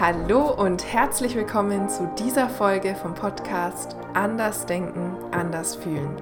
Hallo 0.00 0.50
und 0.50 0.90
herzlich 0.90 1.34
willkommen 1.34 1.90
zu 1.90 2.10
dieser 2.18 2.48
Folge 2.48 2.94
vom 2.94 3.14
Podcast 3.14 3.94
Anders 4.14 4.64
Denken, 4.64 5.14
Anders 5.32 5.76
Fühlen. 5.76 6.16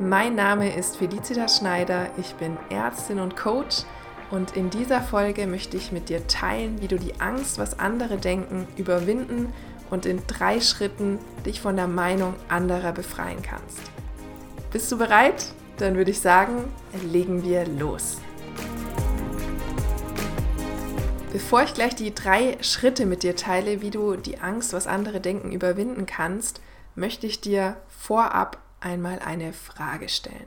Mein 0.00 0.34
Name 0.34 0.74
ist 0.74 0.96
Felicitas 0.96 1.58
Schneider, 1.58 2.08
ich 2.16 2.34
bin 2.34 2.56
Ärztin 2.70 3.20
und 3.20 3.36
Coach 3.36 3.84
und 4.32 4.56
in 4.56 4.68
dieser 4.68 5.00
Folge 5.00 5.46
möchte 5.46 5.76
ich 5.76 5.92
mit 5.92 6.08
dir 6.08 6.26
teilen, 6.26 6.82
wie 6.82 6.88
du 6.88 6.98
die 6.98 7.20
Angst, 7.20 7.56
was 7.58 7.78
andere 7.78 8.16
denken, 8.16 8.66
überwinden 8.76 9.52
und 9.90 10.06
in 10.06 10.20
drei 10.26 10.60
Schritten 10.60 11.20
dich 11.46 11.60
von 11.60 11.76
der 11.76 11.88
Meinung 11.88 12.34
anderer 12.48 12.90
befreien 12.90 13.42
kannst. 13.42 13.80
Bist 14.72 14.90
du 14.90 14.98
bereit? 14.98 15.46
Dann 15.78 15.94
würde 15.94 16.10
ich 16.10 16.20
sagen, 16.20 16.64
legen 17.04 17.44
wir 17.44 17.64
los. 17.64 18.18
Bevor 21.34 21.64
ich 21.64 21.74
gleich 21.74 21.96
die 21.96 22.14
drei 22.14 22.56
Schritte 22.62 23.06
mit 23.06 23.24
dir 23.24 23.34
teile, 23.34 23.80
wie 23.80 23.90
du 23.90 24.14
die 24.14 24.38
Angst, 24.38 24.72
was 24.72 24.86
andere 24.86 25.20
denken, 25.20 25.50
überwinden 25.50 26.06
kannst, 26.06 26.60
möchte 26.94 27.26
ich 27.26 27.40
dir 27.40 27.76
vorab 27.88 28.58
einmal 28.78 29.18
eine 29.18 29.52
Frage 29.52 30.08
stellen. 30.08 30.46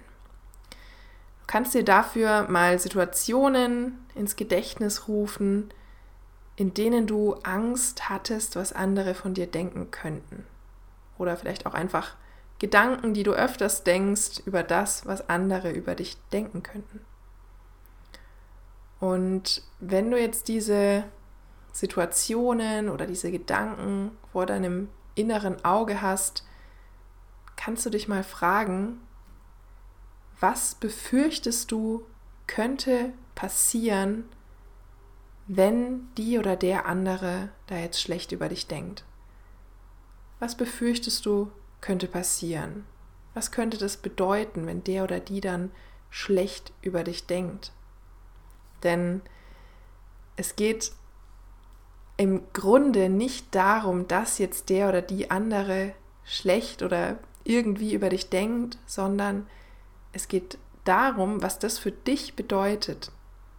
Du 0.69 1.45
kannst 1.45 1.73
dir 1.73 1.83
dafür 1.83 2.47
mal 2.47 2.79
Situationen 2.79 3.99
ins 4.15 4.37
Gedächtnis 4.37 5.09
rufen, 5.09 5.73
in 6.55 6.73
denen 6.73 7.05
du 7.05 7.33
Angst 7.43 8.07
hattest, 8.07 8.55
was 8.55 8.71
andere 8.71 9.13
von 9.13 9.33
dir 9.33 9.47
denken 9.47 9.91
könnten. 9.91 10.45
Oder 11.17 11.35
vielleicht 11.35 11.65
auch 11.65 11.73
einfach 11.73 12.15
Gedanken, 12.59 13.13
die 13.13 13.23
du 13.23 13.33
öfters 13.33 13.83
denkst 13.83 14.39
über 14.45 14.63
das, 14.63 15.05
was 15.05 15.27
andere 15.27 15.69
über 15.69 15.95
dich 15.95 16.15
denken 16.31 16.63
könnten. 16.63 17.01
Und 18.99 19.61
wenn 19.79 20.09
du 20.11 20.19
jetzt 20.19 20.47
diese 20.47 21.03
Situationen 21.71 22.89
oder 22.89 23.05
diese 23.05 23.31
Gedanken 23.31 24.11
vor 24.31 24.45
deinem 24.45 24.89
inneren 25.15 25.63
Auge 25.63 26.01
hast, 26.01 26.45
kannst 27.55 27.85
du 27.85 27.89
dich 27.89 28.07
mal 28.07 28.23
fragen, 28.23 28.99
was 30.39 30.75
befürchtest 30.75 31.71
du 31.71 32.05
könnte 32.45 33.11
passieren, 33.35 34.25
wenn 35.47 36.13
die 36.15 36.37
oder 36.39 36.55
der 36.55 36.85
andere 36.85 37.49
da 37.67 37.77
jetzt 37.77 38.01
schlecht 38.01 38.31
über 38.31 38.49
dich 38.49 38.67
denkt? 38.67 39.05
Was 40.39 40.55
befürchtest 40.55 41.25
du 41.25 41.51
könnte 41.81 42.07
passieren? 42.07 42.85
Was 43.33 43.51
könnte 43.51 43.77
das 43.77 43.97
bedeuten, 43.97 44.65
wenn 44.67 44.83
der 44.83 45.03
oder 45.03 45.19
die 45.19 45.41
dann 45.41 45.71
schlecht 46.09 46.73
über 46.81 47.03
dich 47.03 47.27
denkt? 47.27 47.71
Denn 48.83 49.21
es 50.35 50.55
geht 50.55 50.91
im 52.17 52.41
Grunde 52.53 53.09
nicht 53.09 53.53
darum, 53.53 54.07
dass 54.07 54.39
jetzt 54.39 54.69
der 54.69 54.89
oder 54.89 55.01
die 55.01 55.29
andere 55.31 55.93
schlecht 56.23 56.81
oder 56.81 57.17
irgendwie 57.43 57.93
über 57.93 58.09
dich 58.09 58.29
denkt, 58.29 58.77
sondern 58.85 59.47
es 60.11 60.27
geht 60.27 60.57
darum, 60.83 61.41
was 61.41 61.59
das 61.59 61.77
für 61.77 61.91
dich 61.91 62.35
bedeutet, 62.35 63.11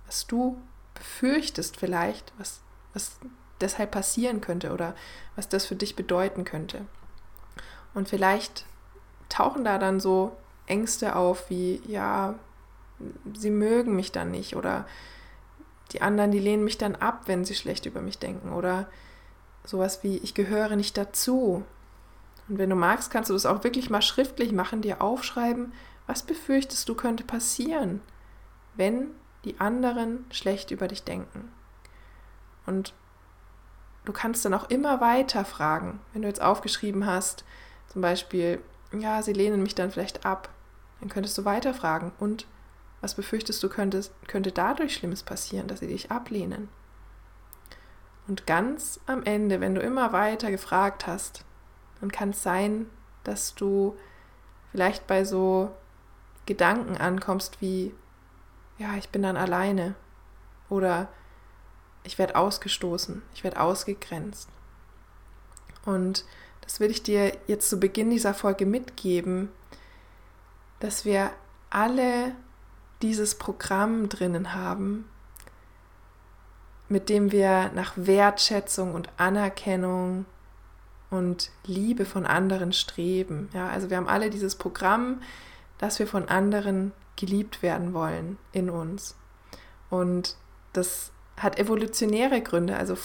was 0.07 0.27
du 0.27 0.61
befürchtest 0.95 1.77
vielleicht, 1.77 2.33
was, 2.39 2.61
was 2.93 3.19
deshalb 3.61 3.93
passieren 3.93 4.41
könnte 4.41 4.73
oder 4.73 4.95
was 5.37 5.49
das 5.49 5.67
für 5.67 5.77
dich 5.77 5.97
bedeuten 5.97 6.45
könnte. 6.45 6.85
Und 7.95 8.09
vielleicht 8.09 8.67
tauchen 9.29 9.65
da 9.65 9.79
dann 9.79 10.01
so 10.01 10.37
Ängste 10.67 11.17
auf 11.17 11.49
wie, 11.51 11.81
ja, 11.87 12.35
sie 13.35 13.51
mögen 13.51 13.97
mich 13.97 14.13
dann 14.13 14.31
nicht 14.31 14.57
oder 14.57 14.87
die 15.93 16.03
anderen, 16.03 16.31
die 16.31 16.39
lehnen 16.39 16.65
mich 16.65 16.79
dann 16.79 16.97
ab, 16.97 17.23
wenn 17.27 17.45
sie 17.45 17.55
schlecht 17.55 17.87
über 17.87 18.01
mich 18.01 18.19
denken 18.19 18.53
oder 18.53 18.89
sowas 19.65 20.03
wie, 20.03 20.19
ich 20.19 20.35
gehöre 20.35 20.77
nicht 20.77 20.97
dazu. 20.97 21.65
Und 22.49 22.59
wenn 22.59 22.71
du 22.71 22.77
magst, 22.77 23.11
kannst 23.11 23.31
du 23.31 23.35
das 23.35 23.47
auch 23.47 23.65
wirklich 23.65 23.91
mal 23.91 24.03
schriftlich 24.03 24.53
machen, 24.53 24.83
dir 24.83 25.03
aufschreiben, 25.03 25.73
was 26.07 26.23
befürchtest 26.23 26.89
du 26.89 26.95
könnte 26.95 27.25
passieren, 27.25 28.01
wenn 28.75 29.09
die 29.45 29.61
anderen 29.61 30.25
schlecht 30.31 30.71
über 30.71 30.89
dich 30.89 31.05
denken. 31.05 31.51
Und 32.67 32.95
du 34.05 34.13
kannst 34.13 34.45
dann 34.45 34.55
auch 34.55 34.71
immer 34.71 35.01
weiter 35.01 35.45
fragen, 35.45 36.01
wenn 36.13 36.23
du 36.23 36.29
jetzt 36.29 36.43
aufgeschrieben 36.43 37.07
hast, 37.07 37.45
zum 37.89 38.03
Beispiel, 38.03 38.63
ja, 38.93 39.23
sie 39.23 39.33
lehnen 39.33 39.63
mich 39.63 39.75
dann 39.75 39.91
vielleicht 39.91 40.27
ab, 40.27 40.49
dann 41.01 41.09
könntest 41.09 41.37
du 41.39 41.45
weiter 41.45 41.75
fragen 41.75 42.13
und 42.19 42.47
was 43.01 43.15
befürchtest 43.15 43.63
du, 43.63 43.69
könnte, 43.69 44.03
könnte 44.27 44.53
dadurch 44.53 44.95
Schlimmes 44.95 45.23
passieren, 45.23 45.69
dass 45.69 45.81
sie 45.81 45.87
dich 45.87 46.11
ablehnen? 46.11 46.69
Und 48.27 48.47
ganz 48.47 49.01
am 49.07 49.23
Ende, 49.23 49.61
wenn 49.61 49.75
du 49.75 49.81
immer 49.81 50.13
weiter 50.13 50.51
gefragt 50.51 51.07
hast, 51.07 51.45
dann 52.01 52.13
kann 52.13 52.31
es 52.31 52.43
sein, 52.43 52.87
dass 53.25 53.55
du 53.55 53.97
vielleicht 54.71 55.07
bei 55.07 55.25
so 55.25 55.75
Gedanken 56.47 56.97
ankommst 56.97 57.61
wie, 57.61 57.95
ja, 58.79 58.97
ich 58.97 59.09
bin 59.11 59.23
dann 59.23 59.37
alleine 59.37 59.95
oder 60.69 61.09
ich 62.05 62.19
werde 62.19 62.37
ausgestoßen, 62.37 63.23
ich 63.35 63.45
werde 63.45 63.61
ausgegrenzt. 63.61 64.49
Und 65.85 66.25
das 66.61 66.81
will 66.81 66.91
ich 66.91 67.03
dir 67.03 67.33
jetzt 67.47 67.71
zu 67.71 67.81
Beginn 67.81 68.11
dieser 68.11 68.35
Folge 68.35 68.67
mitgeben, 68.67 69.49
dass 70.81 71.05
wir 71.05 71.31
alle 71.71 72.35
dieses 73.03 73.37
Programm 73.37 74.09
drinnen 74.09 74.55
haben, 74.55 75.09
mit 76.89 77.09
dem 77.09 77.33
wir 77.33 77.71
nach 77.75 77.93
Wertschätzung 77.97 78.95
und 78.95 79.11
Anerkennung 79.19 80.25
und 81.11 81.51
Liebe 81.65 82.05
von 82.05 82.27
anderen 82.27 82.73
streben. 82.73 83.49
Ja, 83.53 83.69
also 83.69 83.91
wir 83.91 83.97
haben 83.97 84.09
alle 84.09 84.31
dieses 84.31 84.57
Programm, 84.57 85.23
dass 85.79 85.99
wir 85.99 86.07
von 86.07 86.29
anderen 86.29 86.93
geliebt 87.17 87.63
werden 87.63 87.95
wollen 87.95 88.39
in 88.53 88.71
uns. 88.71 89.17
Und 89.91 90.37
das 90.73 91.13
hat 91.37 91.59
evolutionäre 91.59 92.43
Gründe. 92.43 92.77
Also 92.77 92.97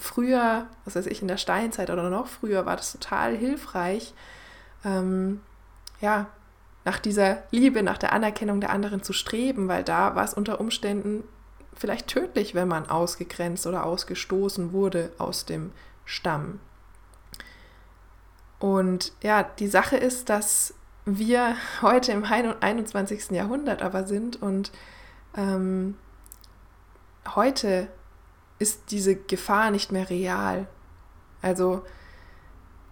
früher, 0.00 0.66
was 0.84 0.96
weiß 0.96 1.06
ich, 1.06 1.22
in 1.22 1.28
der 1.28 1.36
Steinzeit 1.36 1.90
oder 1.90 2.08
noch 2.10 2.26
früher 2.26 2.66
war 2.66 2.76
das 2.76 2.92
total 2.92 3.36
hilfreich, 3.36 4.14
ähm, 4.84 5.40
ja, 6.00 6.26
nach 6.84 6.98
dieser 6.98 7.42
Liebe, 7.50 7.82
nach 7.82 7.98
der 7.98 8.12
Anerkennung 8.12 8.60
der 8.60 8.70
anderen 8.70 9.02
zu 9.02 9.12
streben, 9.12 9.68
weil 9.68 9.84
da 9.84 10.14
war 10.14 10.24
es 10.24 10.34
unter 10.34 10.60
Umständen 10.60 11.24
vielleicht 11.74 12.08
tödlich, 12.08 12.54
wenn 12.54 12.68
man 12.68 12.88
ausgegrenzt 12.88 13.66
oder 13.66 13.84
ausgestoßen 13.84 14.72
wurde 14.72 15.12
aus 15.18 15.46
dem 15.46 15.72
Stamm. 16.04 16.60
Und 18.58 19.12
ja, 19.22 19.42
die 19.42 19.68
Sache 19.68 19.96
ist, 19.96 20.28
dass 20.28 20.74
wir 21.04 21.56
heute 21.80 22.12
im 22.12 22.24
21. 22.24 23.30
Jahrhundert 23.30 23.82
aber 23.82 24.04
sind 24.04 24.40
und 24.40 24.70
ähm, 25.36 25.96
heute 27.34 27.88
ist 28.58 28.90
diese 28.90 29.16
Gefahr 29.16 29.70
nicht 29.72 29.90
mehr 29.90 30.10
real. 30.10 30.68
Also 31.40 31.84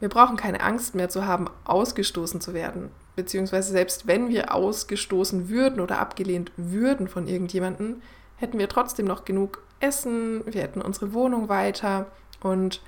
wir 0.00 0.08
brauchen 0.08 0.36
keine 0.36 0.60
Angst 0.60 0.96
mehr 0.96 1.08
zu 1.08 1.26
haben, 1.26 1.48
ausgestoßen 1.64 2.40
zu 2.40 2.52
werden 2.54 2.90
beziehungsweise 3.20 3.72
selbst 3.72 4.06
wenn 4.06 4.28
wir 4.28 4.54
ausgestoßen 4.54 5.50
würden 5.50 5.80
oder 5.80 5.98
abgelehnt 5.98 6.52
würden 6.56 7.06
von 7.06 7.28
irgendjemandem, 7.28 8.00
hätten 8.36 8.58
wir 8.58 8.68
trotzdem 8.68 9.06
noch 9.06 9.24
genug 9.24 9.62
Essen, 9.80 10.42
wir 10.46 10.62
hätten 10.62 10.80
unsere 10.80 11.12
Wohnung 11.12 11.48
weiter 11.48 12.06
und 12.42 12.80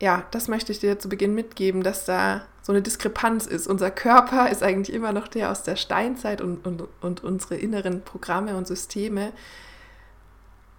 ja, 0.00 0.24
das 0.30 0.48
möchte 0.48 0.72
ich 0.72 0.80
dir 0.80 0.98
zu 0.98 1.08
Beginn 1.08 1.34
mitgeben, 1.34 1.82
dass 1.82 2.04
da 2.04 2.42
so 2.62 2.72
eine 2.72 2.82
Diskrepanz 2.82 3.46
ist. 3.46 3.66
Unser 3.66 3.90
Körper 3.90 4.50
ist 4.50 4.62
eigentlich 4.62 4.94
immer 4.94 5.12
noch 5.12 5.28
der 5.28 5.50
aus 5.50 5.62
der 5.62 5.76
Steinzeit 5.76 6.40
und, 6.40 6.66
und, 6.66 6.84
und 7.02 7.22
unsere 7.22 7.56
inneren 7.56 8.02
Programme 8.02 8.56
und 8.56 8.66
Systeme. 8.66 9.32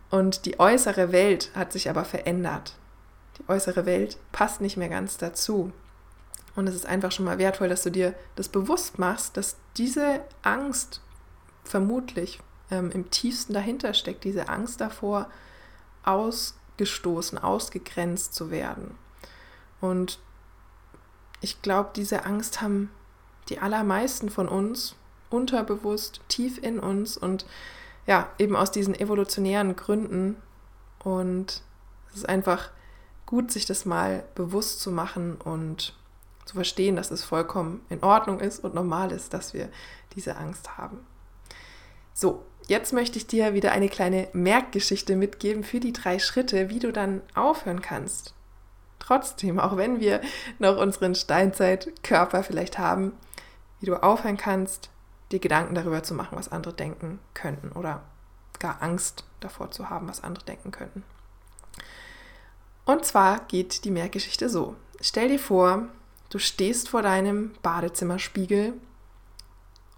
Und 0.09 0.45
die 0.45 0.59
äußere 0.59 1.11
Welt 1.11 1.51
hat 1.53 1.72
sich 1.72 1.89
aber 1.89 2.03
verändert. 2.03 2.75
Die 3.37 3.47
äußere 3.47 3.85
Welt 3.85 4.17
passt 4.31 4.59
nicht 4.59 4.75
mehr 4.75 4.90
ganz 4.90 5.17
dazu. 5.17 5.72
Und 6.55 6.67
es 6.67 6.75
ist 6.75 6.85
einfach 6.85 7.11
schon 7.11 7.25
mal 7.25 7.37
wertvoll, 7.37 7.69
dass 7.69 7.83
du 7.83 7.91
dir 7.91 8.13
das 8.35 8.49
bewusst 8.49 8.99
machst, 8.99 9.37
dass 9.37 9.57
diese 9.77 10.21
Angst 10.41 11.01
vermutlich 11.63 12.39
ähm, 12.69 12.91
im 12.91 13.09
tiefsten 13.09 13.53
dahinter 13.53 13.93
steckt, 13.93 14.23
diese 14.23 14.49
Angst 14.49 14.81
davor, 14.81 15.29
ausgestoßen, 16.03 17.37
ausgegrenzt 17.37 18.33
zu 18.33 18.51
werden. 18.51 18.95
Und 19.79 20.19
ich 21.41 21.61
glaube, 21.61 21.91
diese 21.95 22.25
Angst 22.25 22.61
haben 22.61 22.91
die 23.49 23.59
allermeisten 23.59 24.29
von 24.29 24.47
uns 24.47 24.95
unterbewusst, 25.29 26.21
tief 26.27 26.57
in 26.61 26.79
uns 26.79 27.17
und 27.17 27.45
ja, 28.05 28.29
eben 28.37 28.55
aus 28.55 28.71
diesen 28.71 28.95
evolutionären 28.95 29.75
Gründen. 29.75 30.35
Und 31.03 31.61
es 32.09 32.17
ist 32.17 32.29
einfach 32.29 32.69
gut, 33.25 33.51
sich 33.51 33.65
das 33.65 33.85
mal 33.85 34.23
bewusst 34.35 34.81
zu 34.81 34.91
machen 34.91 35.35
und 35.35 35.95
zu 36.51 36.55
verstehen, 36.55 36.97
dass 36.97 37.11
es 37.11 37.23
vollkommen 37.23 37.79
in 37.89 38.03
Ordnung 38.03 38.41
ist 38.41 38.61
und 38.61 38.75
normal 38.75 39.13
ist, 39.13 39.33
dass 39.33 39.53
wir 39.53 39.69
diese 40.15 40.35
Angst 40.35 40.77
haben. 40.77 40.99
So, 42.13 42.45
jetzt 42.67 42.91
möchte 42.91 43.17
ich 43.17 43.25
dir 43.25 43.53
wieder 43.53 43.71
eine 43.71 43.87
kleine 43.87 44.27
Merkgeschichte 44.33 45.15
mitgeben 45.15 45.63
für 45.63 45.79
die 45.79 45.93
drei 45.93 46.19
Schritte, 46.19 46.69
wie 46.69 46.79
du 46.79 46.91
dann 46.91 47.21
aufhören 47.35 47.81
kannst. 47.81 48.33
Trotzdem, 48.99 49.61
auch 49.61 49.77
wenn 49.77 50.01
wir 50.01 50.19
noch 50.59 50.77
unseren 50.77 51.15
Steinzeitkörper 51.15 52.43
vielleicht 52.43 52.77
haben, 52.77 53.13
wie 53.79 53.85
du 53.85 53.95
aufhören 54.03 54.37
kannst, 54.37 54.89
dir 55.31 55.39
Gedanken 55.39 55.73
darüber 55.73 56.03
zu 56.03 56.13
machen, 56.13 56.37
was 56.37 56.51
andere 56.51 56.73
denken 56.73 57.19
könnten 57.33 57.71
oder 57.71 58.03
gar 58.59 58.81
Angst 58.81 59.23
davor 59.39 59.71
zu 59.71 59.89
haben, 59.89 60.09
was 60.09 60.21
andere 60.21 60.43
denken 60.43 60.71
könnten. 60.71 61.03
Und 62.83 63.05
zwar 63.05 63.39
geht 63.47 63.85
die 63.85 63.91
Merkgeschichte 63.91 64.49
so. 64.49 64.75
Stell 64.99 65.29
dir 65.29 65.39
vor, 65.39 65.87
du 66.31 66.39
stehst 66.39 66.89
vor 66.89 67.03
deinem 67.03 67.51
Badezimmerspiegel 67.61 68.73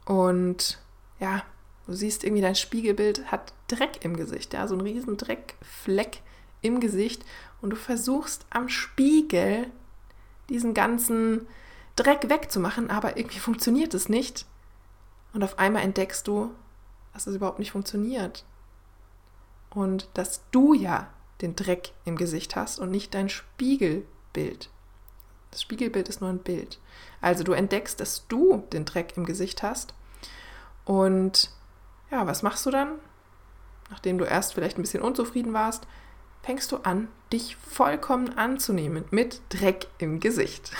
und 0.05 0.79
ja, 1.19 1.43
du 1.87 1.93
siehst 1.93 2.25
irgendwie 2.25 2.41
dein 2.41 2.55
Spiegelbild 2.55 3.31
hat 3.31 3.53
Dreck 3.69 4.03
im 4.03 4.17
Gesicht, 4.17 4.53
ja, 4.53 4.67
so 4.67 4.75
ein 4.75 4.81
riesen 4.81 5.15
Dreckfleck 5.15 6.21
im 6.61 6.79
Gesicht 6.79 7.23
und 7.61 7.69
du 7.69 7.75
versuchst 7.77 8.45
am 8.49 8.67
Spiegel 8.67 9.67
diesen 10.49 10.73
ganzen 10.73 11.47
Dreck 11.95 12.29
wegzumachen, 12.29 12.89
aber 12.89 13.17
irgendwie 13.17 13.39
funktioniert 13.39 13.93
es 13.93 14.09
nicht. 14.09 14.45
Und 15.33 15.43
auf 15.43 15.59
einmal 15.59 15.83
entdeckst 15.83 16.27
du, 16.27 16.53
dass 17.13 17.27
es 17.27 17.35
überhaupt 17.35 17.59
nicht 17.59 17.71
funktioniert. 17.71 18.43
Und 19.69 20.09
dass 20.13 20.41
du 20.51 20.73
ja 20.73 21.11
den 21.41 21.55
Dreck 21.55 21.91
im 22.05 22.15
Gesicht 22.15 22.55
hast 22.55 22.79
und 22.79 22.91
nicht 22.91 23.13
dein 23.13 23.29
Spiegelbild. 23.29 24.69
Das 25.53 25.61
Spiegelbild 25.61 26.09
ist 26.09 26.19
nur 26.19 26.31
ein 26.31 26.39
Bild. 26.39 26.79
Also 27.21 27.43
du 27.43 27.53
entdeckst, 27.53 27.99
dass 27.99 28.27
du 28.27 28.63
den 28.73 28.85
Dreck 28.85 29.15
im 29.15 29.25
Gesicht 29.25 29.61
hast. 29.61 29.93
Und 30.83 31.51
ja, 32.09 32.25
was 32.25 32.41
machst 32.41 32.65
du 32.65 32.71
dann? 32.71 32.93
Nachdem 33.91 34.17
du 34.17 34.25
erst 34.25 34.55
vielleicht 34.55 34.77
ein 34.77 34.81
bisschen 34.81 35.03
unzufrieden 35.03 35.53
warst, 35.53 35.85
fängst 36.41 36.71
du 36.71 36.77
an, 36.77 37.07
dich 37.31 37.55
vollkommen 37.55 38.35
anzunehmen 38.35 39.05
mit 39.11 39.41
Dreck 39.49 39.87
im 39.99 40.19
Gesicht. 40.19 40.71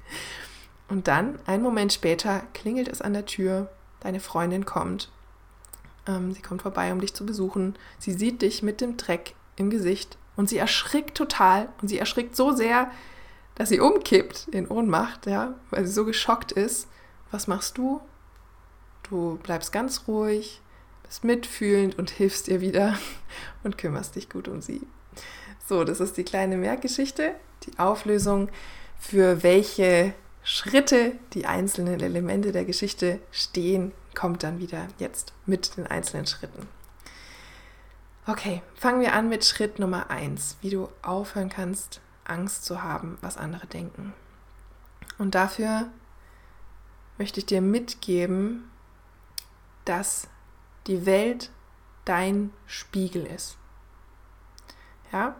Und 0.88 1.08
dann, 1.08 1.40
einen 1.46 1.64
Moment 1.64 1.92
später, 1.92 2.44
klingelt 2.54 2.86
es 2.86 3.02
an 3.02 3.12
der 3.12 3.26
Tür, 3.26 3.68
deine 3.98 4.20
Freundin 4.20 4.64
kommt. 4.64 5.10
Ähm, 6.06 6.32
sie 6.32 6.42
kommt 6.42 6.62
vorbei, 6.62 6.92
um 6.92 7.00
dich 7.00 7.12
zu 7.12 7.26
besuchen. 7.26 7.76
Sie 7.98 8.12
sieht 8.12 8.42
dich 8.42 8.62
mit 8.62 8.80
dem 8.80 8.96
Dreck 8.96 9.34
im 9.56 9.68
Gesicht 9.68 10.16
und 10.36 10.48
sie 10.48 10.58
erschrickt 10.58 11.16
total 11.16 11.68
und 11.82 11.88
sie 11.88 11.98
erschrickt 11.98 12.36
so 12.36 12.52
sehr, 12.52 12.92
dass 13.56 13.70
sie 13.70 13.80
umkippt 13.80 14.48
in 14.52 14.68
Ohnmacht, 14.68 15.26
ja, 15.26 15.54
weil 15.70 15.84
sie 15.84 15.92
so 15.92 16.04
geschockt 16.04 16.52
ist. 16.52 16.86
Was 17.32 17.48
machst 17.48 17.76
du? 17.76 18.00
Du 19.08 19.38
bleibst 19.42 19.72
ganz 19.72 20.02
ruhig, 20.06 20.60
bist 21.02 21.24
mitfühlend 21.24 21.98
und 21.98 22.10
hilfst 22.10 22.48
ihr 22.48 22.60
wieder 22.60 22.96
und 23.64 23.78
kümmerst 23.78 24.14
dich 24.14 24.28
gut 24.28 24.46
um 24.46 24.62
sie. 24.62 24.82
So, 25.66 25.82
das 25.82 26.00
ist 26.00 26.16
die 26.16 26.24
kleine 26.24 26.56
Merkgeschichte, 26.56 27.34
die 27.64 27.78
Auflösung, 27.78 28.50
für 28.98 29.42
welche 29.42 30.14
Schritte 30.44 31.12
die 31.32 31.46
einzelnen 31.46 32.00
Elemente 32.00 32.52
der 32.52 32.64
Geschichte 32.64 33.18
stehen, 33.32 33.92
kommt 34.14 34.42
dann 34.42 34.60
wieder 34.60 34.86
jetzt 34.98 35.32
mit 35.44 35.76
den 35.76 35.86
einzelnen 35.86 36.26
Schritten. 36.26 36.68
Okay, 38.26 38.62
fangen 38.74 39.00
wir 39.00 39.12
an 39.12 39.28
mit 39.28 39.44
Schritt 39.44 39.78
Nummer 39.78 40.10
1, 40.10 40.58
wie 40.60 40.70
du 40.70 40.88
aufhören 41.02 41.48
kannst, 41.48 42.00
Angst 42.28 42.64
zu 42.64 42.82
haben, 42.82 43.18
was 43.20 43.36
andere 43.36 43.66
denken. 43.66 44.12
Und 45.18 45.34
dafür 45.34 45.90
möchte 47.18 47.40
ich 47.40 47.46
dir 47.46 47.60
mitgeben, 47.60 48.70
dass 49.84 50.28
die 50.86 51.06
Welt 51.06 51.50
dein 52.04 52.52
Spiegel 52.66 53.26
ist. 53.26 53.56
Ja? 55.12 55.36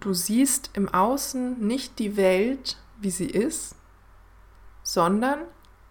Du 0.00 0.14
siehst 0.14 0.70
im 0.74 0.88
Außen 0.88 1.58
nicht 1.58 1.98
die 1.98 2.16
Welt, 2.16 2.78
wie 2.98 3.10
sie 3.10 3.26
ist, 3.26 3.74
sondern 4.82 5.40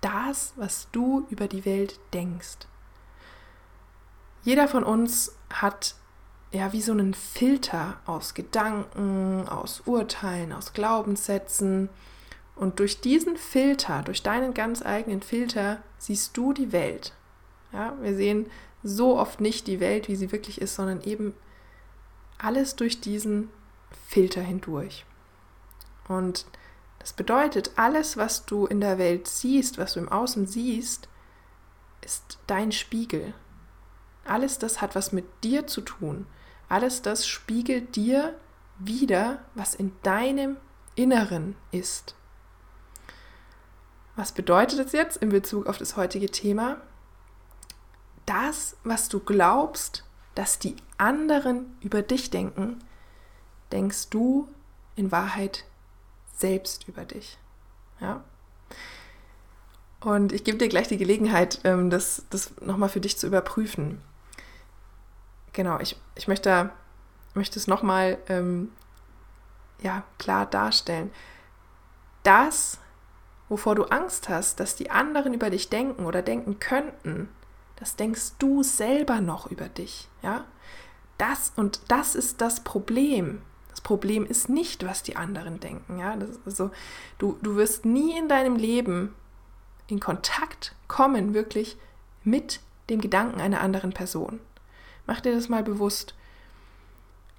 das, 0.02 0.54
was 0.56 0.90
du 0.92 1.26
über 1.30 1.48
die 1.48 1.66
Welt 1.66 2.00
denkst. 2.14 2.68
Jeder 4.44 4.68
von 4.68 4.84
uns 4.84 5.36
hat 5.52 5.96
ja 6.56 6.74
wie 6.74 6.82
so 6.82 6.92
einen 6.92 7.14
Filter 7.14 8.00
aus 8.06 8.34
Gedanken, 8.34 9.48
aus 9.48 9.82
Urteilen, 9.86 10.54
aus 10.54 10.74
Glaubenssätzen. 10.74 11.90
Und 12.56 12.80
durch 12.80 13.02
diesen 13.02 13.38
Filter, 13.38 14.02
durch 14.02 14.24
deinen 14.24 14.54
ganz 14.54 14.82
eigenen 14.86 15.22
Filter, 15.22 15.82
siehst 15.98 16.36
du 16.38 16.54
die 16.54 16.72
Welt. 16.72 17.14
Ja, 17.74 17.94
wir 18.02 18.16
sehen 18.16 18.48
so 18.84 19.20
oft 19.20 19.42
nicht 19.42 19.68
die 19.68 19.80
Welt, 19.80 20.08
wie 20.08 20.16
sie 20.16 20.32
wirklich 20.32 20.62
ist, 20.62 20.76
sondern 20.76 21.02
eben 21.02 21.34
alles 22.38 22.76
durch 22.76 23.02
diesen 23.02 23.50
Filter 24.08 24.42
hindurch. 24.42 25.06
Und 26.08 26.46
das 27.00 27.14
bedeutet, 27.14 27.72
alles, 27.76 28.18
was 28.18 28.46
du 28.46 28.66
in 28.66 28.80
der 28.80 28.98
Welt 28.98 29.28
siehst, 29.28 29.78
was 29.78 29.94
du 29.94 30.00
im 30.00 30.10
Außen 30.10 30.48
siehst, 30.48 31.10
ist 32.02 32.40
dein 32.48 32.72
Spiegel. 32.72 33.34
Alles 34.24 34.60
das 34.60 34.82
hat 34.82 34.96
was 34.96 35.12
mit 35.12 35.26
dir 35.44 35.68
zu 35.68 35.82
tun. 35.82 36.26
Alles 36.70 37.02
das 37.02 37.28
spiegelt 37.28 37.96
dir 37.96 38.36
wieder, 38.80 39.40
was 39.54 39.76
in 39.76 39.92
deinem 40.04 40.58
Inneren 40.96 41.56
ist. 41.72 42.16
Was 44.16 44.32
bedeutet 44.32 44.80
das 44.80 44.94
jetzt 44.94 45.18
in 45.18 45.30
Bezug 45.30 45.68
auf 45.68 45.78
das 45.78 45.98
heutige 45.98 46.30
Thema? 46.30 46.78
Das, 48.26 48.78
was 48.84 49.10
du 49.10 49.20
glaubst, 49.20 50.04
dass 50.34 50.60
die 50.60 50.76
anderen 50.98 51.78
über 51.82 52.02
dich 52.02 52.30
denken, 52.30 52.80
denkst 53.72 54.10
du 54.10 54.48
in 54.96 55.12
Wahrheit 55.12 55.66
selbst 56.34 56.88
über 56.88 57.06
dich. 57.06 57.38
Ja? 58.00 58.24
Und 60.00 60.32
ich 60.32 60.44
gebe 60.44 60.58
dir 60.58 60.70
gleich 60.70 60.88
die 60.88 60.98
Gelegenheit, 60.98 61.60
ähm, 61.64 61.90
das, 61.90 62.26
das 62.30 62.62
nochmal 62.62 62.90
für 62.90 63.00
dich 63.02 63.18
zu 63.18 63.28
überprüfen. 63.28 64.02
Genau, 65.56 65.80
ich, 65.80 65.96
ich 66.16 66.28
möchte, 66.28 66.70
möchte 67.34 67.58
es 67.58 67.66
nochmal 67.66 68.18
ähm, 68.28 68.74
ja, 69.82 70.04
klar 70.18 70.46
darstellen. 70.46 71.12
Das, 72.24 72.78
wovor 73.48 73.74
du 73.76 73.86
Angst 73.86 74.28
hast, 74.28 74.60
dass 74.60 74.76
die 74.76 74.92
anderen 74.92 75.34
über 75.34 75.50
dich 75.50 75.70
denken 75.70 76.06
oder 76.06 76.22
denken 76.22 76.60
könnten, 76.60 77.30
das 77.78 77.96
denkst 77.96 78.34
du 78.38 78.64
selber 78.64 79.22
noch 79.22 79.50
über 79.50 79.70
dich. 79.70 80.10
Ja? 80.22 80.44
Das 81.18 81.54
und 81.56 81.80
das 81.88 82.16
ist 82.16 82.42
das 82.42 82.60
Problem. 82.60 83.42
Das 83.70 83.80
Problem 83.80 84.26
ist 84.26 84.50
nicht, 84.50 84.86
was 84.86 85.04
die 85.04 85.16
anderen 85.16 85.62
denken. 85.62 86.00
Ja? 86.00 86.18
Das 86.18 86.32
also, 86.46 86.72
du, 87.18 87.40
du 87.42 87.56
wirst 87.56 87.86
nie 87.86 88.18
in 88.18 88.28
deinem 88.28 88.58
Leben 88.58 89.16
in 89.88 90.02
Kontakt 90.02 90.76
kommen, 90.90 91.34
wirklich 91.34 91.78
mit 92.26 92.60
dem 92.90 93.00
Gedanken 93.00 93.40
einer 93.40 93.62
anderen 93.62 93.94
Person. 93.94 94.42
Mach 95.08 95.22
dir 95.22 95.34
das 95.34 95.50
mal 95.50 95.64
bewusst. 95.64 96.16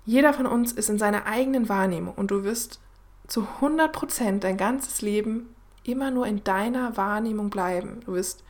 Jeder 0.05 0.33
von 0.33 0.47
uns 0.47 0.73
ist 0.73 0.89
in 0.89 0.99
seiner 0.99 1.27
eigenen 1.27 1.69
Wahrnehmung 1.69 2.15
und 2.15 2.31
du 2.31 2.45
wirst 2.45 2.81
zu 3.27 3.43
100 3.43 3.93
Prozent 3.93 4.45
dein 4.45 4.57
ganzes 4.57 5.03
Leben 5.03 5.55
immer 5.83 6.11
nur 6.11 6.27
in 6.27 6.45
deiner 6.45 6.97
Wahrnehmung 6.97 7.51
bleiben. 7.51 8.01
Du 8.05 8.15
wirst, 8.15 8.45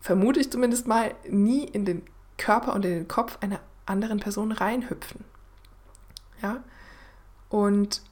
vermute 0.00 0.40
ich 0.40 0.50
zumindest 0.50 0.86
mal, 0.86 1.14
nie 1.28 1.64
in 1.64 1.84
den 1.84 2.02
Körper 2.38 2.72
und 2.74 2.84
in 2.84 2.92
den 2.92 3.08
Kopf 3.08 3.38
einer 3.40 3.60
anderen 3.86 4.20
Person 4.20 4.52
reinhüpfen. 4.52 5.24
Ja? 6.42 6.62
Und 7.48 8.02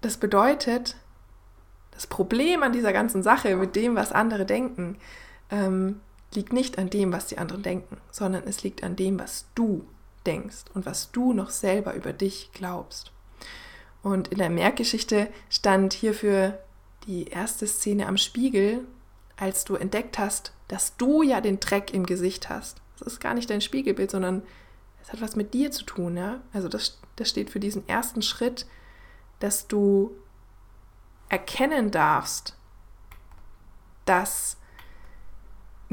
das 0.00 0.16
bedeutet, 0.16 0.96
das 1.92 2.06
Problem 2.06 2.62
an 2.62 2.72
dieser 2.72 2.92
ganzen 2.92 3.22
Sache 3.22 3.56
mit 3.56 3.76
dem, 3.76 3.94
was 3.94 4.12
andere 4.12 4.44
denken, 4.44 4.98
ähm, 5.50 6.00
liegt 6.34 6.52
nicht 6.52 6.78
an 6.78 6.90
dem, 6.90 7.12
was 7.12 7.26
die 7.26 7.38
anderen 7.38 7.62
denken, 7.62 7.98
sondern 8.10 8.44
es 8.44 8.62
liegt 8.62 8.82
an 8.82 8.96
dem, 8.96 9.18
was 9.18 9.46
du 9.54 9.86
denkst 10.26 10.64
und 10.74 10.86
was 10.86 11.10
du 11.12 11.32
noch 11.32 11.50
selber 11.50 11.94
über 11.94 12.12
dich 12.12 12.50
glaubst. 12.52 13.12
Und 14.02 14.28
in 14.28 14.38
der 14.38 14.50
Merkgeschichte 14.50 15.28
stand 15.48 15.92
hierfür 15.92 16.58
die 17.06 17.28
erste 17.28 17.66
Szene 17.66 18.06
am 18.06 18.16
Spiegel, 18.16 18.86
als 19.36 19.64
du 19.64 19.76
entdeckt 19.76 20.18
hast, 20.18 20.52
dass 20.68 20.96
du 20.96 21.22
ja 21.22 21.40
den 21.40 21.60
Dreck 21.60 21.92
im 21.92 22.06
Gesicht 22.06 22.48
hast. 22.48 22.80
Das 22.98 23.14
ist 23.14 23.20
gar 23.20 23.34
nicht 23.34 23.50
dein 23.50 23.60
Spiegelbild, 23.60 24.10
sondern 24.10 24.42
es 25.02 25.12
hat 25.12 25.20
was 25.20 25.36
mit 25.36 25.54
dir 25.54 25.70
zu 25.70 25.84
tun. 25.84 26.16
Ja? 26.16 26.40
Also 26.52 26.68
das, 26.68 27.00
das 27.16 27.28
steht 27.28 27.50
für 27.50 27.60
diesen 27.60 27.86
ersten 27.88 28.22
Schritt, 28.22 28.66
dass 29.40 29.66
du 29.66 30.16
erkennen 31.28 31.90
darfst, 31.90 32.56
dass 34.04 34.56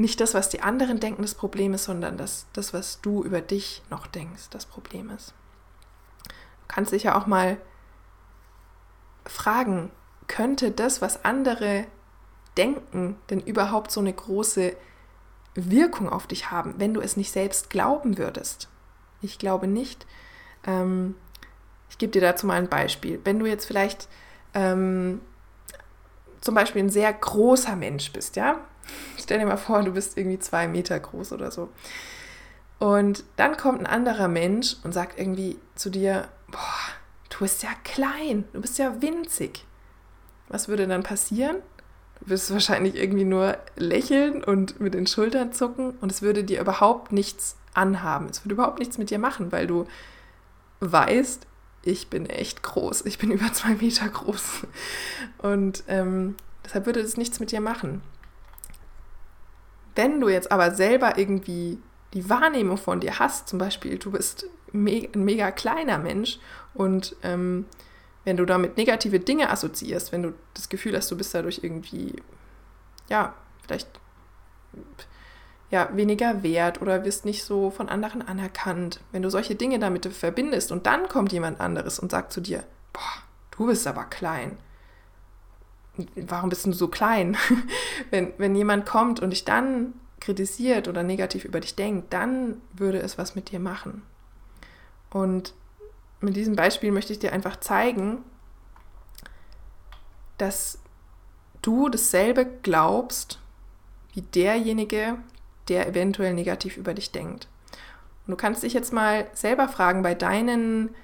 nicht 0.02 0.20
das, 0.20 0.34
was 0.34 0.50
die 0.50 0.60
anderen 0.60 1.00
denken, 1.00 1.22
das 1.22 1.34
Problem 1.34 1.72
ist, 1.72 1.84
sondern 1.84 2.18
dass 2.18 2.46
das, 2.52 2.74
was 2.74 3.00
du 3.00 3.24
über 3.24 3.40
dich 3.40 3.82
noch 3.88 4.06
denkst, 4.06 4.50
das 4.50 4.66
Problem 4.66 5.08
ist. 5.08 5.32
Du 6.28 6.34
kannst 6.68 6.92
dich 6.92 7.04
ja 7.04 7.18
auch 7.18 7.26
mal 7.26 7.56
fragen, 9.24 9.90
könnte 10.26 10.70
das, 10.70 11.00
was 11.00 11.24
andere 11.24 11.86
denken, 12.56 13.16
denn 13.30 13.40
überhaupt 13.40 13.90
so 13.90 14.00
eine 14.00 14.12
große 14.12 14.76
Wirkung 15.54 16.08
auf 16.08 16.26
dich 16.26 16.50
haben, 16.50 16.74
wenn 16.78 16.94
du 16.94 17.00
es 17.00 17.16
nicht 17.16 17.30
selbst 17.30 17.70
glauben 17.70 18.18
würdest. 18.18 18.68
Ich 19.20 19.38
glaube 19.38 19.66
nicht. 19.66 20.06
Ähm, 20.64 21.14
ich 21.88 21.98
gebe 21.98 22.12
dir 22.12 22.22
dazu 22.22 22.46
mal 22.46 22.58
ein 22.58 22.68
Beispiel. 22.68 23.20
Wenn 23.24 23.38
du 23.38 23.46
jetzt 23.46 23.66
vielleicht 23.66 24.08
ähm, 24.54 25.20
zum 26.40 26.54
Beispiel 26.54 26.82
ein 26.82 26.90
sehr 26.90 27.12
großer 27.12 27.76
Mensch 27.76 28.12
bist, 28.12 28.36
ja, 28.36 28.60
stell 29.18 29.38
dir 29.38 29.46
mal 29.46 29.56
vor, 29.56 29.82
du 29.82 29.92
bist 29.92 30.16
irgendwie 30.16 30.38
zwei 30.38 30.68
Meter 30.68 30.98
groß 30.98 31.32
oder 31.32 31.50
so. 31.50 31.70
Und 32.78 33.24
dann 33.36 33.56
kommt 33.56 33.80
ein 33.80 33.86
anderer 33.86 34.28
Mensch 34.28 34.76
und 34.82 34.92
sagt 34.92 35.18
irgendwie 35.18 35.58
zu 35.74 35.90
dir, 35.90 36.28
boah, 36.50 36.78
du 37.30 37.38
bist 37.38 37.62
ja 37.62 37.70
klein, 37.84 38.44
du 38.52 38.60
bist 38.60 38.78
ja 38.78 39.00
winzig. 39.00 39.64
Was 40.48 40.68
würde 40.68 40.86
dann 40.86 41.02
passieren? 41.02 41.56
Du 42.20 42.30
wirst 42.30 42.52
wahrscheinlich 42.52 42.96
irgendwie 42.96 43.24
nur 43.24 43.56
lächeln 43.76 44.42
und 44.44 44.80
mit 44.80 44.94
den 44.94 45.06
Schultern 45.06 45.52
zucken 45.52 45.92
und 46.00 46.10
es 46.10 46.22
würde 46.22 46.44
dir 46.44 46.60
überhaupt 46.60 47.12
nichts 47.12 47.56
anhaben. 47.74 48.26
Es 48.30 48.44
würde 48.44 48.54
überhaupt 48.54 48.78
nichts 48.78 48.98
mit 48.98 49.10
dir 49.10 49.18
machen, 49.18 49.52
weil 49.52 49.66
du 49.66 49.86
weißt, 50.80 51.46
ich 51.84 52.08
bin 52.08 52.26
echt 52.26 52.62
groß. 52.62 53.06
Ich 53.06 53.18
bin 53.18 53.30
über 53.32 53.52
zwei 53.52 53.74
Meter 53.74 54.08
groß. 54.08 54.66
Und 55.38 55.84
ähm, 55.88 56.36
deshalb 56.64 56.86
würde 56.86 57.00
es 57.00 57.16
nichts 57.16 57.40
mit 57.40 57.52
dir 57.52 57.60
machen. 57.60 58.02
Wenn 59.94 60.20
du 60.20 60.28
jetzt 60.28 60.50
aber 60.50 60.74
selber 60.74 61.18
irgendwie 61.18 61.78
die 62.14 62.28
Wahrnehmung 62.28 62.76
von 62.76 63.00
dir 63.00 63.18
hast, 63.18 63.48
zum 63.48 63.58
Beispiel, 63.58 63.98
du 63.98 64.10
bist 64.10 64.46
me 64.72 65.08
ein 65.14 65.24
mega 65.24 65.50
kleiner 65.50 65.98
Mensch 65.98 66.38
und 66.74 67.16
ähm, 67.22 67.66
wenn 68.24 68.36
du 68.36 68.46
damit 68.46 68.76
negative 68.76 69.20
Dinge 69.20 69.50
assoziierst, 69.50 70.12
wenn 70.12 70.22
du 70.22 70.32
das 70.54 70.68
Gefühl 70.68 70.96
hast, 70.96 71.10
du 71.10 71.16
bist 71.16 71.34
dadurch 71.34 71.60
irgendwie, 71.62 72.14
ja, 73.08 73.34
vielleicht 73.62 73.88
ja, 75.70 75.88
weniger 75.94 76.42
wert 76.42 76.82
oder 76.82 77.04
wirst 77.04 77.24
nicht 77.24 77.44
so 77.44 77.70
von 77.70 77.88
anderen 77.88 78.20
anerkannt, 78.20 79.00
wenn 79.10 79.22
du 79.22 79.30
solche 79.30 79.54
Dinge 79.54 79.78
damit 79.78 80.06
verbindest 80.06 80.70
und 80.70 80.86
dann 80.86 81.08
kommt 81.08 81.32
jemand 81.32 81.60
anderes 81.60 81.98
und 81.98 82.10
sagt 82.10 82.32
zu 82.32 82.42
dir, 82.42 82.64
boah, 82.92 83.22
du 83.56 83.66
bist 83.66 83.86
aber 83.86 84.04
klein. 84.04 84.58
Warum 86.16 86.48
bist 86.48 86.66
du 86.66 86.72
so 86.72 86.88
klein? 86.88 87.36
wenn, 88.10 88.32
wenn 88.38 88.54
jemand 88.54 88.86
kommt 88.86 89.20
und 89.20 89.30
dich 89.30 89.44
dann 89.44 89.94
kritisiert 90.20 90.88
oder 90.88 91.02
negativ 91.02 91.44
über 91.44 91.60
dich 91.60 91.74
denkt, 91.74 92.12
dann 92.12 92.60
würde 92.72 93.00
es 93.00 93.18
was 93.18 93.34
mit 93.34 93.50
dir 93.50 93.60
machen. 93.60 94.02
Und 95.10 95.54
mit 96.20 96.36
diesem 96.36 96.56
Beispiel 96.56 96.92
möchte 96.92 97.12
ich 97.12 97.18
dir 97.18 97.32
einfach 97.32 97.58
zeigen, 97.58 98.18
dass 100.38 100.78
du 101.60 101.88
dasselbe 101.88 102.46
glaubst 102.62 103.38
wie 104.14 104.22
derjenige, 104.22 105.18
der 105.68 105.88
eventuell 105.88 106.34
negativ 106.34 106.76
über 106.76 106.94
dich 106.94 107.12
denkt. 107.12 107.48
Und 108.26 108.32
du 108.32 108.36
kannst 108.36 108.62
dich 108.62 108.72
jetzt 108.72 108.92
mal 108.92 109.26
selber 109.32 109.68
fragen 109.68 110.02
bei 110.02 110.14
deinen 110.14 110.94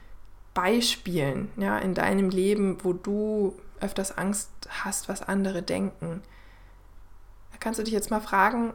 Beispielen, 0.54 1.50
ja, 1.56 1.78
in 1.78 1.94
deinem 1.94 2.30
Leben, 2.30 2.78
wo 2.82 2.92
du 2.92 3.56
öfters 3.82 4.16
Angst 4.16 4.50
hast, 4.68 5.08
was 5.08 5.22
andere 5.22 5.62
denken. 5.62 6.22
Da 7.52 7.58
kannst 7.58 7.78
du 7.78 7.84
dich 7.84 7.94
jetzt 7.94 8.10
mal 8.10 8.20
fragen, 8.20 8.72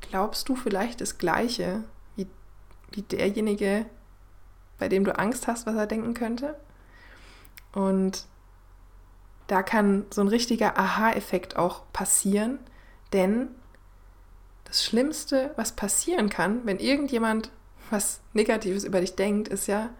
glaubst 0.00 0.48
du 0.48 0.56
vielleicht 0.56 1.00
das 1.00 1.18
Gleiche 1.18 1.84
wie, 2.16 2.26
wie 2.90 3.02
derjenige, 3.02 3.86
bei 4.78 4.88
dem 4.88 5.04
du 5.04 5.18
Angst 5.18 5.46
hast, 5.46 5.66
was 5.66 5.76
er 5.76 5.86
denken 5.86 6.14
könnte? 6.14 6.56
Und 7.72 8.26
da 9.46 9.62
kann 9.62 10.06
so 10.10 10.20
ein 10.20 10.28
richtiger 10.28 10.78
Aha-Effekt 10.78 11.56
auch 11.56 11.82
passieren, 11.92 12.58
denn 13.12 13.48
das 14.64 14.84
Schlimmste, 14.84 15.52
was 15.56 15.72
passieren 15.72 16.30
kann, 16.30 16.64
wenn 16.64 16.78
irgendjemand 16.78 17.50
was 17.90 18.20
Negatives 18.32 18.84
über 18.84 19.00
dich 19.00 19.14
denkt, 19.14 19.48
ist 19.48 19.66
ja, 19.66 19.90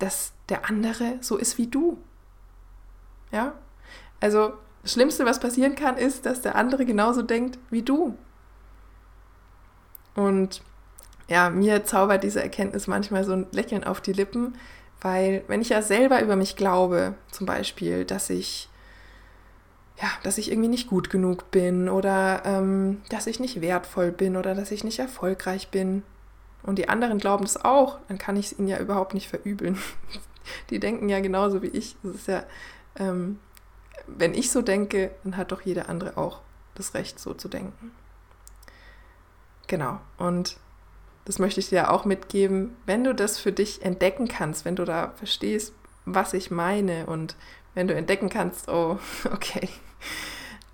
dass 0.00 0.32
der 0.48 0.68
andere 0.68 1.18
so 1.20 1.36
ist 1.36 1.58
wie 1.58 1.68
du. 1.68 2.02
Ja? 3.32 3.54
Also, 4.20 4.52
das 4.82 4.92
Schlimmste, 4.92 5.24
was 5.24 5.40
passieren 5.40 5.74
kann, 5.74 5.96
ist, 5.96 6.26
dass 6.26 6.42
der 6.42 6.54
andere 6.54 6.84
genauso 6.84 7.22
denkt 7.22 7.58
wie 7.70 7.82
du. 7.82 8.16
Und 10.14 10.62
ja, 11.28 11.50
mir 11.50 11.84
zaubert 11.84 12.22
diese 12.24 12.42
Erkenntnis 12.42 12.86
manchmal 12.86 13.24
so 13.24 13.32
ein 13.32 13.46
Lächeln 13.52 13.84
auf 13.84 14.00
die 14.00 14.12
Lippen, 14.12 14.54
weil 15.00 15.44
wenn 15.48 15.62
ich 15.62 15.70
ja 15.70 15.82
selber 15.82 16.22
über 16.22 16.36
mich 16.36 16.56
glaube, 16.56 17.14
zum 17.30 17.46
Beispiel, 17.46 18.04
dass 18.04 18.30
ich 18.30 18.68
ja, 20.00 20.08
dass 20.22 20.38
ich 20.38 20.50
irgendwie 20.50 20.68
nicht 20.68 20.88
gut 20.88 21.10
genug 21.10 21.50
bin 21.50 21.88
oder 21.88 22.42
ähm, 22.44 23.02
dass 23.08 23.26
ich 23.26 23.40
nicht 23.40 23.60
wertvoll 23.60 24.10
bin 24.10 24.36
oder 24.36 24.54
dass 24.54 24.70
ich 24.70 24.84
nicht 24.84 24.98
erfolgreich 24.98 25.68
bin. 25.68 26.02
Und 26.62 26.78
die 26.78 26.88
anderen 26.88 27.18
glauben 27.18 27.44
es 27.44 27.62
auch, 27.62 27.98
dann 28.08 28.18
kann 28.18 28.36
ich 28.36 28.46
es 28.46 28.58
ihnen 28.58 28.68
ja 28.68 28.78
überhaupt 28.78 29.14
nicht 29.14 29.28
verübeln. 29.28 29.78
die 30.70 30.80
denken 30.80 31.08
ja 31.08 31.20
genauso 31.20 31.62
wie 31.62 31.68
ich. 31.68 31.96
Das 32.02 32.14
ist 32.14 32.28
ja, 32.28 32.44
ähm, 32.96 33.38
wenn 34.06 34.34
ich 34.34 34.50
so 34.50 34.62
denke, 34.62 35.12
dann 35.24 35.36
hat 35.36 35.52
doch 35.52 35.62
jeder 35.62 35.88
andere 35.88 36.16
auch 36.16 36.40
das 36.74 36.94
Recht, 36.94 37.18
so 37.18 37.34
zu 37.34 37.48
denken. 37.48 37.92
Genau. 39.66 40.00
Und 40.18 40.56
das 41.24 41.38
möchte 41.38 41.60
ich 41.60 41.68
dir 41.68 41.90
auch 41.90 42.04
mitgeben, 42.04 42.76
wenn 42.86 43.04
du 43.04 43.14
das 43.14 43.38
für 43.38 43.52
dich 43.52 43.82
entdecken 43.82 44.28
kannst, 44.28 44.64
wenn 44.64 44.76
du 44.76 44.84
da 44.84 45.12
verstehst, 45.16 45.72
was 46.04 46.34
ich 46.34 46.50
meine 46.50 47.06
und 47.06 47.36
wenn 47.74 47.88
du 47.88 47.94
entdecken 47.94 48.28
kannst, 48.28 48.68
oh, 48.68 48.98
okay, 49.32 49.68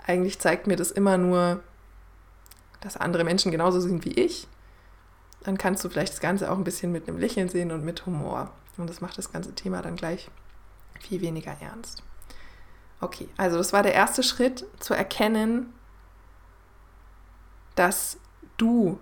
eigentlich 0.07 0.39
zeigt 0.39 0.67
mir 0.67 0.77
das 0.77 0.91
immer 0.91 1.19
nur, 1.19 1.63
dass 2.81 2.97
andere 2.97 3.25
Menschen 3.25 3.53
genauso 3.53 3.81
sind 3.81 4.05
wie 4.05 4.13
ich, 4.13 4.49
dann 5.43 5.59
kannst 5.59 5.85
du 5.85 5.89
vielleicht 5.89 6.13
das 6.13 6.21
Ganze 6.21 6.51
auch 6.51 6.57
ein 6.57 6.65
bisschen 6.65 6.93
mit 6.93 7.09
einem 7.09 7.19
Lächeln 7.19 7.49
sehen 7.49 7.71
und 7.71 7.85
mit 7.85 8.07
Humor. 8.07 8.53
Und 8.77 8.89
das 8.89 9.01
macht 9.01 9.19
das 9.19 9.33
ganze 9.33 9.55
Thema 9.55 9.83
dann 9.83 9.97
gleich 9.97 10.31
viel 11.01 11.21
weniger 11.21 11.57
ernst. 11.61 12.03
Okay, 13.01 13.29
also 13.37 13.59
das 13.59 13.73
war 13.73 13.83
der 13.83 13.95
erste 13.95 14.23
Schritt, 14.23 14.65
zu 14.81 14.95
erkennen, 14.95 15.73
dass 17.75 18.19
du 18.57 18.99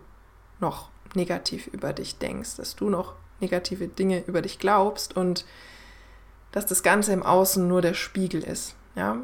noch 0.60 0.90
negativ 1.14 1.66
über 1.68 1.92
dich 1.92 2.18
denkst, 2.18 2.56
dass 2.56 2.76
du 2.76 2.90
noch 2.90 3.14
negative 3.40 3.88
Dinge 3.88 4.22
über 4.26 4.42
dich 4.42 4.58
glaubst 4.58 5.16
und 5.16 5.46
dass 6.52 6.66
das 6.66 6.82
Ganze 6.82 7.12
im 7.12 7.22
Außen 7.22 7.66
nur 7.66 7.82
der 7.82 7.94
Spiegel 7.94 8.42
ist. 8.42 8.74
Ja? 8.94 9.18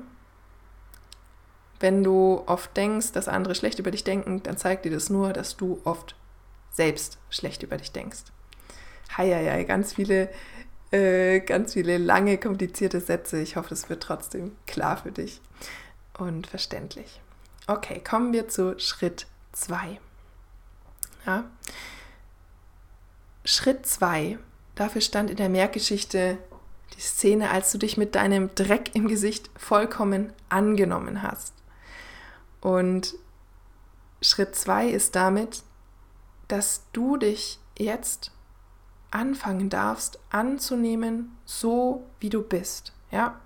Wenn 1.81 2.02
du 2.02 2.43
oft 2.47 2.76
denkst, 2.76 3.12
dass 3.12 3.29
andere 3.29 3.55
schlecht 3.55 3.79
über 3.79 3.91
dich 3.91 4.05
denken, 4.05 4.43
dann 4.43 4.57
zeigt 4.57 4.85
dir 4.85 4.93
das 4.93 5.11
nur, 5.11 5.33
dass 5.33 5.57
du 5.57 5.81
oft 5.85 6.14
selbst 6.71 7.19
schlecht 7.29 7.62
über 7.62 7.76
dich 7.76 7.93
denkst. 7.93 8.25
Heieiei, 9.17 9.64
ganz 9.64 9.95
viele, 9.95 10.31
äh, 10.92 11.40
ganz 11.40 11.72
viele 11.72 11.99
lange, 11.99 12.38
komplizierte 12.38 13.00
Sätze. 13.00 13.40
Ich 13.40 13.56
hoffe, 13.56 13.75
es 13.75 13.88
wird 13.88 14.02
trotzdem 14.02 14.52
klar 14.66 14.99
für 14.99 15.12
dich 15.12 15.40
und 16.18 16.46
verständlich. 16.46 17.20
Okay, 17.66 18.00
kommen 18.00 18.32
wir 18.32 18.49
zu 18.49 18.78
Schritt 18.78 19.26
2. 19.52 19.99
Ja. 21.26 21.44
Schritt 23.44 23.87
2, 23.87 24.38
dafür 24.75 25.00
stand 25.00 25.30
in 25.30 25.37
der 25.37 25.49
Merkgeschichte 25.49 26.38
die 26.96 27.00
Szene, 27.00 27.50
als 27.50 27.72
du 27.72 27.78
dich 27.78 27.96
mit 27.96 28.14
deinem 28.14 28.54
Dreck 28.54 28.94
im 28.94 29.08
Gesicht 29.08 29.50
vollkommen 29.56 30.32
angenommen 30.49 31.22
hast. 31.22 31.54
Und 32.61 33.14
Schritt 34.20 34.54
zwei 34.54 34.87
ist 34.88 35.16
damit, 35.16 35.62
dass 36.49 36.82
du 36.92 37.16
dich 37.16 37.58
jetzt 37.76 38.30
anfangen 39.12 39.71
darfst 39.71 40.19
anzunehmen, 40.31 41.37
so 41.45 42.04
wie 42.21 42.31
du 42.31 42.42
bist. 42.42 42.92
Ja? 43.11 43.40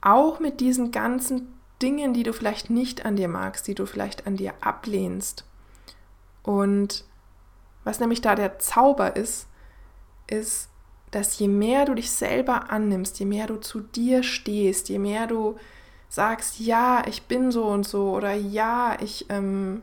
Auch 0.00 0.40
mit 0.40 0.60
diesen 0.60 0.90
ganzen 0.90 1.54
Dingen, 1.80 2.12
die 2.12 2.22
du 2.22 2.32
vielleicht 2.32 2.70
nicht 2.70 3.04
an 3.04 3.16
dir 3.16 3.28
magst, 3.28 3.66
die 3.66 3.74
du 3.74 3.86
vielleicht 3.86 4.26
an 4.26 4.36
dir 4.36 4.52
ablehnst. 4.60 5.44
Und 6.42 7.04
was 7.84 8.00
nämlich 8.00 8.20
da 8.20 8.34
der 8.34 8.58
Zauber 8.58 9.16
ist, 9.16 9.46
ist, 10.26 10.68
dass 11.10 11.38
je 11.38 11.48
mehr 11.48 11.84
du 11.84 11.94
dich 11.94 12.10
selber 12.10 12.70
annimmst, 12.70 13.18
je 13.18 13.26
mehr 13.26 13.46
du 13.46 13.56
zu 13.56 13.80
dir 13.80 14.22
stehst, 14.22 14.88
je 14.88 14.98
mehr 14.98 15.26
du 15.26 15.56
sagst, 16.08 16.58
ja, 16.58 17.02
ich 17.06 17.24
bin 17.24 17.52
so 17.52 17.66
und 17.66 17.86
so 17.86 18.10
oder 18.10 18.34
ja, 18.34 18.96
ich 19.00 19.26
ähm, 19.28 19.82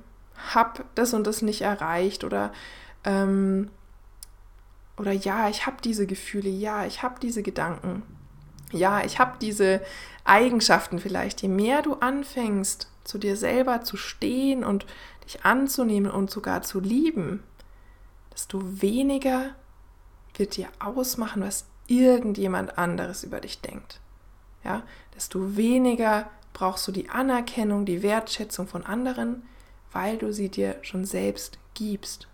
habe 0.53 0.83
das 0.95 1.13
und 1.13 1.27
das 1.27 1.41
nicht 1.41 1.61
erreicht 1.61 2.23
oder 2.23 2.51
ähm, 3.03 3.69
oder 5.01 5.11
ja, 5.11 5.49
ich 5.49 5.65
habe 5.65 5.77
diese 5.83 6.05
Gefühle, 6.05 6.49
ja, 6.49 6.85
ich 6.85 7.01
habe 7.01 7.19
diese 7.19 7.41
Gedanken, 7.41 8.03
ja, 8.71 9.03
ich 9.03 9.17
habe 9.17 9.37
diese 9.41 9.81
Eigenschaften 10.25 10.99
vielleicht. 10.99 11.41
Je 11.41 11.47
mehr 11.47 11.81
du 11.81 11.95
anfängst, 11.95 12.87
zu 13.03 13.17
dir 13.17 13.35
selber 13.35 13.81
zu 13.81 13.97
stehen 13.97 14.63
und 14.63 14.85
dich 15.25 15.43
anzunehmen 15.43 16.11
und 16.11 16.29
sogar 16.29 16.61
zu 16.61 16.79
lieben, 16.79 17.41
desto 18.31 18.61
weniger 18.81 19.55
wird 20.35 20.55
dir 20.55 20.67
ausmachen, 20.77 21.41
was 21.41 21.65
irgendjemand 21.87 22.77
anderes 22.77 23.23
über 23.23 23.41
dich 23.41 23.59
denkt. 23.59 23.99
Ja, 24.63 24.83
desto 25.15 25.57
weniger 25.57 26.29
brauchst 26.53 26.87
du 26.87 26.91
die 26.91 27.09
Anerkennung, 27.09 27.85
die 27.85 28.03
Wertschätzung 28.03 28.67
von 28.67 28.85
anderen, 28.85 29.41
weil 29.91 30.19
du 30.19 30.31
sie 30.31 30.49
dir 30.49 30.75
schon 30.83 31.05
selbst 31.05 31.57
gibst. 31.73 32.27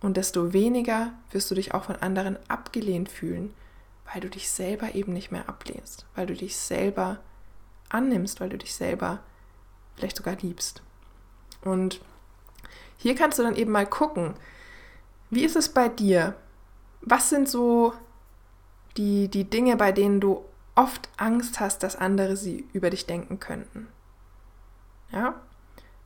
Und 0.00 0.16
desto 0.16 0.52
weniger 0.52 1.12
wirst 1.30 1.50
du 1.50 1.54
dich 1.54 1.74
auch 1.74 1.84
von 1.84 1.96
anderen 1.96 2.38
abgelehnt 2.48 3.08
fühlen, 3.08 3.52
weil 4.12 4.20
du 4.20 4.30
dich 4.30 4.50
selber 4.50 4.94
eben 4.94 5.12
nicht 5.12 5.32
mehr 5.32 5.48
ablehnst, 5.48 6.06
weil 6.14 6.26
du 6.26 6.34
dich 6.34 6.56
selber 6.56 7.18
annimmst, 7.88 8.40
weil 8.40 8.48
du 8.48 8.58
dich 8.58 8.74
selber 8.74 9.20
vielleicht 9.96 10.16
sogar 10.16 10.36
liebst. 10.36 10.82
Und 11.62 12.00
hier 12.96 13.14
kannst 13.14 13.38
du 13.38 13.42
dann 13.42 13.56
eben 13.56 13.72
mal 13.72 13.86
gucken, 13.86 14.34
wie 15.30 15.44
ist 15.44 15.56
es 15.56 15.68
bei 15.68 15.88
dir? 15.88 16.34
Was 17.00 17.28
sind 17.28 17.48
so 17.48 17.92
die, 18.96 19.28
die 19.28 19.44
Dinge, 19.44 19.76
bei 19.76 19.92
denen 19.92 20.20
du 20.20 20.44
oft 20.74 21.08
Angst 21.16 21.60
hast, 21.60 21.82
dass 21.82 21.96
andere 21.96 22.36
sie 22.36 22.66
über 22.72 22.90
dich 22.90 23.06
denken 23.06 23.40
könnten? 23.40 23.88
Ja, 25.10 25.40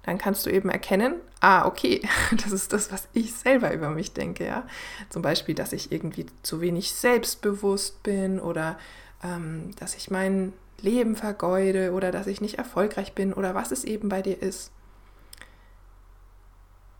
dann 0.02 0.18
kannst 0.18 0.47
du 0.47 0.50
eben 0.50 0.68
erkennen, 0.68 1.14
ah, 1.40 1.66
okay, 1.66 2.02
das 2.42 2.52
ist 2.52 2.73
das, 2.73 2.90
was 2.92 3.09
ich 3.12 3.32
selber 3.35 3.73
über 3.73 3.90
mich 3.90 4.12
denke, 4.12 4.47
ja. 4.47 4.66
Zum 5.09 5.23
Beispiel, 5.23 5.54
dass 5.54 5.73
ich 5.73 5.92
irgendwie 5.92 6.26
zu 6.42 6.61
wenig 6.61 6.92
selbstbewusst 6.92 8.02
bin 8.02 8.40
oder 8.40 8.78
ähm, 9.23 9.71
dass 9.78 9.94
ich 9.94 10.11
mein 10.11 10.52
Leben 10.80 11.14
vergeude 11.14 11.92
oder 11.92 12.11
dass 12.11 12.26
ich 12.26 12.40
nicht 12.40 12.59
erfolgreich 12.59 13.14
bin 13.14 13.32
oder 13.32 13.54
was 13.54 13.71
es 13.71 13.85
eben 13.85 14.09
bei 14.09 14.23
dir 14.23 14.42
ist. 14.42 14.73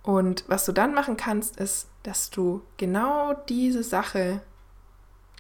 Und 0.02 0.44
was 0.49 0.64
du 0.64 0.73
dann 0.73 0.94
machen 0.94 1.16
kannst, 1.16 1.56
ist, 1.59 1.88
dass 2.02 2.30
du 2.30 2.62
genau 2.76 3.35
diese 3.49 3.82
Sache 3.82 4.40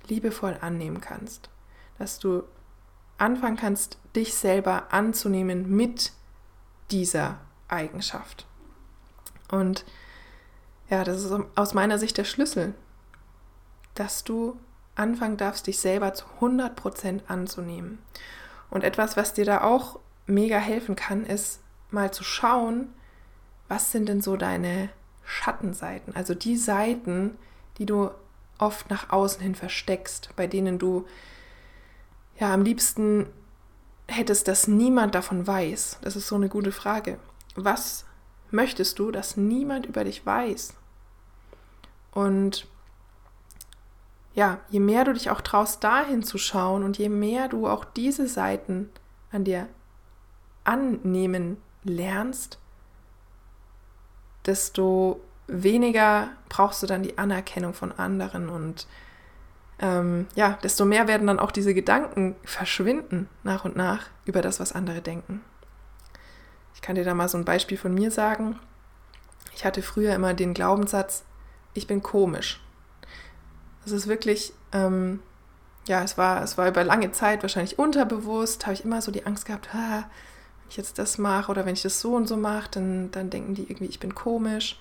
liebevoll 0.08 0.56
annehmen 0.60 1.00
kannst. 1.00 1.50
Dass 1.98 2.18
du 2.18 2.44
anfangen 3.18 3.56
kannst, 3.56 3.98
dich 4.14 4.34
selber 4.34 4.92
anzunehmen 4.92 5.68
mit 5.68 6.12
dieser 6.90 7.40
Eigenschaft. 7.72 8.46
Und 9.50 9.84
ja, 10.88 11.04
das 11.04 11.24
ist 11.24 11.32
aus 11.56 11.74
meiner 11.74 11.98
Sicht 11.98 12.18
der 12.18 12.24
Schlüssel, 12.24 12.74
dass 13.94 14.24
du 14.24 14.58
anfangen 14.94 15.36
darfst, 15.36 15.66
dich 15.66 15.78
selber 15.78 16.14
zu 16.14 16.26
100% 16.40 17.26
anzunehmen. 17.28 17.98
Und 18.70 18.84
etwas, 18.84 19.16
was 19.16 19.34
dir 19.34 19.44
da 19.44 19.62
auch 19.62 19.98
mega 20.26 20.58
helfen 20.58 20.96
kann, 20.96 21.24
ist 21.24 21.60
mal 21.90 22.12
zu 22.12 22.24
schauen, 22.24 22.92
was 23.68 23.90
sind 23.90 24.08
denn 24.08 24.20
so 24.20 24.36
deine 24.36 24.90
Schattenseiten, 25.24 26.14
also 26.14 26.34
die 26.34 26.56
Seiten, 26.56 27.38
die 27.78 27.86
du 27.86 28.10
oft 28.58 28.90
nach 28.90 29.10
außen 29.10 29.40
hin 29.40 29.54
versteckst, 29.54 30.30
bei 30.36 30.46
denen 30.46 30.78
du 30.78 31.06
ja 32.38 32.52
am 32.52 32.62
liebsten 32.62 33.26
hättest, 34.08 34.48
dass 34.48 34.68
niemand 34.68 35.14
davon 35.14 35.46
weiß. 35.46 35.98
Das 36.02 36.16
ist 36.16 36.28
so 36.28 36.34
eine 36.34 36.48
gute 36.48 36.72
Frage. 36.72 37.18
Was 37.54 38.04
möchtest 38.50 38.98
du, 38.98 39.10
dass 39.10 39.36
niemand 39.36 39.86
über 39.86 40.04
dich 40.04 40.24
weiß? 40.24 40.74
Und 42.12 42.66
ja, 44.34 44.60
je 44.70 44.80
mehr 44.80 45.04
du 45.04 45.12
dich 45.12 45.30
auch 45.30 45.40
traust, 45.40 45.84
dahin 45.84 46.22
zu 46.22 46.38
schauen 46.38 46.82
und 46.82 46.98
je 46.98 47.08
mehr 47.08 47.48
du 47.48 47.68
auch 47.68 47.84
diese 47.84 48.26
Seiten 48.28 48.90
an 49.30 49.44
dir 49.44 49.68
annehmen 50.64 51.58
lernst, 51.84 52.58
desto 54.46 55.20
weniger 55.46 56.30
brauchst 56.48 56.82
du 56.82 56.86
dann 56.86 57.02
die 57.02 57.18
Anerkennung 57.18 57.74
von 57.74 57.92
anderen 57.92 58.48
und 58.48 58.86
ähm, 59.78 60.26
ja, 60.34 60.58
desto 60.62 60.84
mehr 60.84 61.08
werden 61.08 61.26
dann 61.26 61.40
auch 61.40 61.50
diese 61.50 61.74
Gedanken 61.74 62.36
verschwinden 62.44 63.28
nach 63.42 63.64
und 63.64 63.76
nach 63.76 64.06
über 64.24 64.40
das, 64.40 64.60
was 64.60 64.72
andere 64.72 65.02
denken. 65.02 65.42
Ich 66.82 66.86
kann 66.86 66.96
dir 66.96 67.04
da 67.04 67.14
mal 67.14 67.28
so 67.28 67.38
ein 67.38 67.44
Beispiel 67.44 67.78
von 67.78 67.94
mir 67.94 68.10
sagen. 68.10 68.58
Ich 69.54 69.64
hatte 69.64 69.82
früher 69.82 70.16
immer 70.16 70.34
den 70.34 70.52
Glaubenssatz, 70.52 71.22
ich 71.74 71.86
bin 71.86 72.02
komisch. 72.02 72.60
Das 73.84 73.92
ist 73.92 74.08
wirklich, 74.08 74.52
ähm, 74.72 75.20
ja, 75.86 76.02
es 76.02 76.18
war, 76.18 76.42
es 76.42 76.58
war 76.58 76.66
über 76.66 76.82
lange 76.82 77.12
Zeit 77.12 77.42
wahrscheinlich 77.42 77.78
unterbewusst, 77.78 78.66
habe 78.66 78.74
ich 78.74 78.84
immer 78.84 79.00
so 79.00 79.12
die 79.12 79.24
Angst 79.26 79.46
gehabt, 79.46 79.72
ha, 79.72 79.98
wenn 79.98 80.70
ich 80.70 80.76
jetzt 80.76 80.98
das 80.98 81.18
mache 81.18 81.52
oder 81.52 81.64
wenn 81.66 81.74
ich 81.74 81.82
das 81.82 82.00
so 82.00 82.16
und 82.16 82.26
so 82.26 82.36
mache, 82.36 82.72
dann, 82.72 83.12
dann 83.12 83.30
denken 83.30 83.54
die 83.54 83.62
irgendwie, 83.62 83.86
ich 83.86 84.00
bin 84.00 84.16
komisch. 84.16 84.80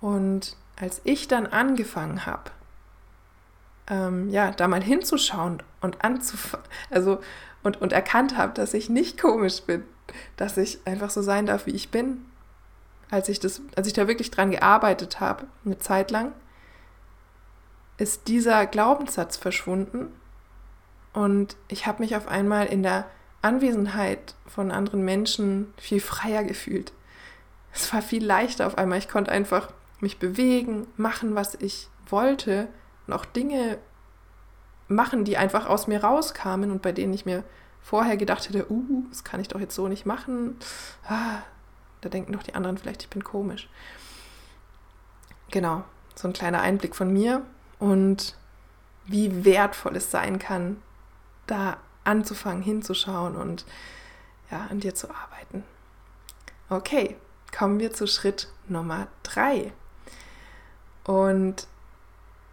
Und 0.00 0.56
als 0.76 1.00
ich 1.02 1.26
dann 1.26 1.48
angefangen 1.48 2.26
habe, 2.26 2.52
ähm, 3.88 4.28
ja, 4.30 4.50
da 4.50 4.68
mal 4.68 4.82
hinzuschauen 4.82 5.62
und 5.80 6.04
anzufangen, 6.04 6.66
also 6.90 7.20
und, 7.62 7.80
und 7.80 7.92
erkannt 7.92 8.36
habe, 8.36 8.52
dass 8.54 8.74
ich 8.74 8.88
nicht 8.88 9.20
komisch 9.20 9.62
bin, 9.62 9.82
dass 10.36 10.56
ich 10.56 10.78
einfach 10.86 11.10
so 11.10 11.22
sein 11.22 11.46
darf, 11.46 11.66
wie 11.66 11.74
ich 11.74 11.90
bin, 11.90 12.24
als 13.10 13.28
ich 13.28 13.40
das, 13.40 13.62
als 13.76 13.86
ich 13.86 13.92
da 13.92 14.06
wirklich 14.06 14.30
dran 14.30 14.50
gearbeitet 14.50 15.20
habe, 15.20 15.46
eine 15.64 15.78
Zeit 15.78 16.10
lang, 16.10 16.32
ist 17.96 18.28
dieser 18.28 18.66
Glaubenssatz 18.66 19.36
verschwunden 19.36 20.12
und 21.12 21.56
ich 21.68 21.86
habe 21.86 22.02
mich 22.02 22.14
auf 22.14 22.28
einmal 22.28 22.66
in 22.66 22.82
der 22.82 23.06
Anwesenheit 23.42 24.34
von 24.46 24.70
anderen 24.70 25.04
Menschen 25.04 25.72
viel 25.76 26.00
freier 26.00 26.44
gefühlt. 26.44 26.92
Es 27.72 27.92
war 27.92 28.02
viel 28.02 28.24
leichter 28.24 28.66
auf 28.66 28.78
einmal. 28.78 28.98
Ich 28.98 29.08
konnte 29.08 29.30
einfach 29.30 29.68
mich 30.00 30.18
bewegen, 30.18 30.86
machen, 30.96 31.34
was 31.34 31.54
ich 31.54 31.88
wollte 32.08 32.68
und 33.08 33.14
auch 33.14 33.24
Dinge 33.24 33.78
machen, 34.86 35.24
die 35.24 35.36
einfach 35.36 35.66
aus 35.66 35.86
mir 35.86 36.04
rauskamen 36.04 36.70
und 36.70 36.82
bei 36.82 36.92
denen 36.92 37.12
ich 37.12 37.26
mir 37.26 37.42
vorher 37.82 38.16
gedacht 38.16 38.48
hätte, 38.48 38.70
uh, 38.70 39.04
das 39.08 39.24
kann 39.24 39.40
ich 39.40 39.48
doch 39.48 39.60
jetzt 39.60 39.74
so 39.74 39.88
nicht 39.88 40.06
machen. 40.06 40.56
Ah, 41.06 41.40
da 42.00 42.08
denken 42.08 42.32
doch 42.32 42.42
die 42.42 42.54
anderen 42.54 42.78
vielleicht, 42.78 43.02
ich 43.02 43.10
bin 43.10 43.24
komisch. 43.24 43.68
Genau, 45.50 45.84
so 46.14 46.28
ein 46.28 46.34
kleiner 46.34 46.60
Einblick 46.60 46.94
von 46.94 47.12
mir 47.12 47.42
und 47.78 48.36
wie 49.06 49.44
wertvoll 49.44 49.96
es 49.96 50.10
sein 50.10 50.38
kann, 50.38 50.82
da 51.46 51.78
anzufangen, 52.04 52.62
hinzuschauen 52.62 53.36
und 53.36 53.64
ja, 54.50 54.66
an 54.70 54.80
dir 54.80 54.94
zu 54.94 55.08
arbeiten. 55.10 55.64
Okay, 56.68 57.16
kommen 57.56 57.80
wir 57.80 57.92
zu 57.92 58.06
Schritt 58.06 58.48
Nummer 58.68 59.08
drei. 59.22 59.72
Und 61.04 61.66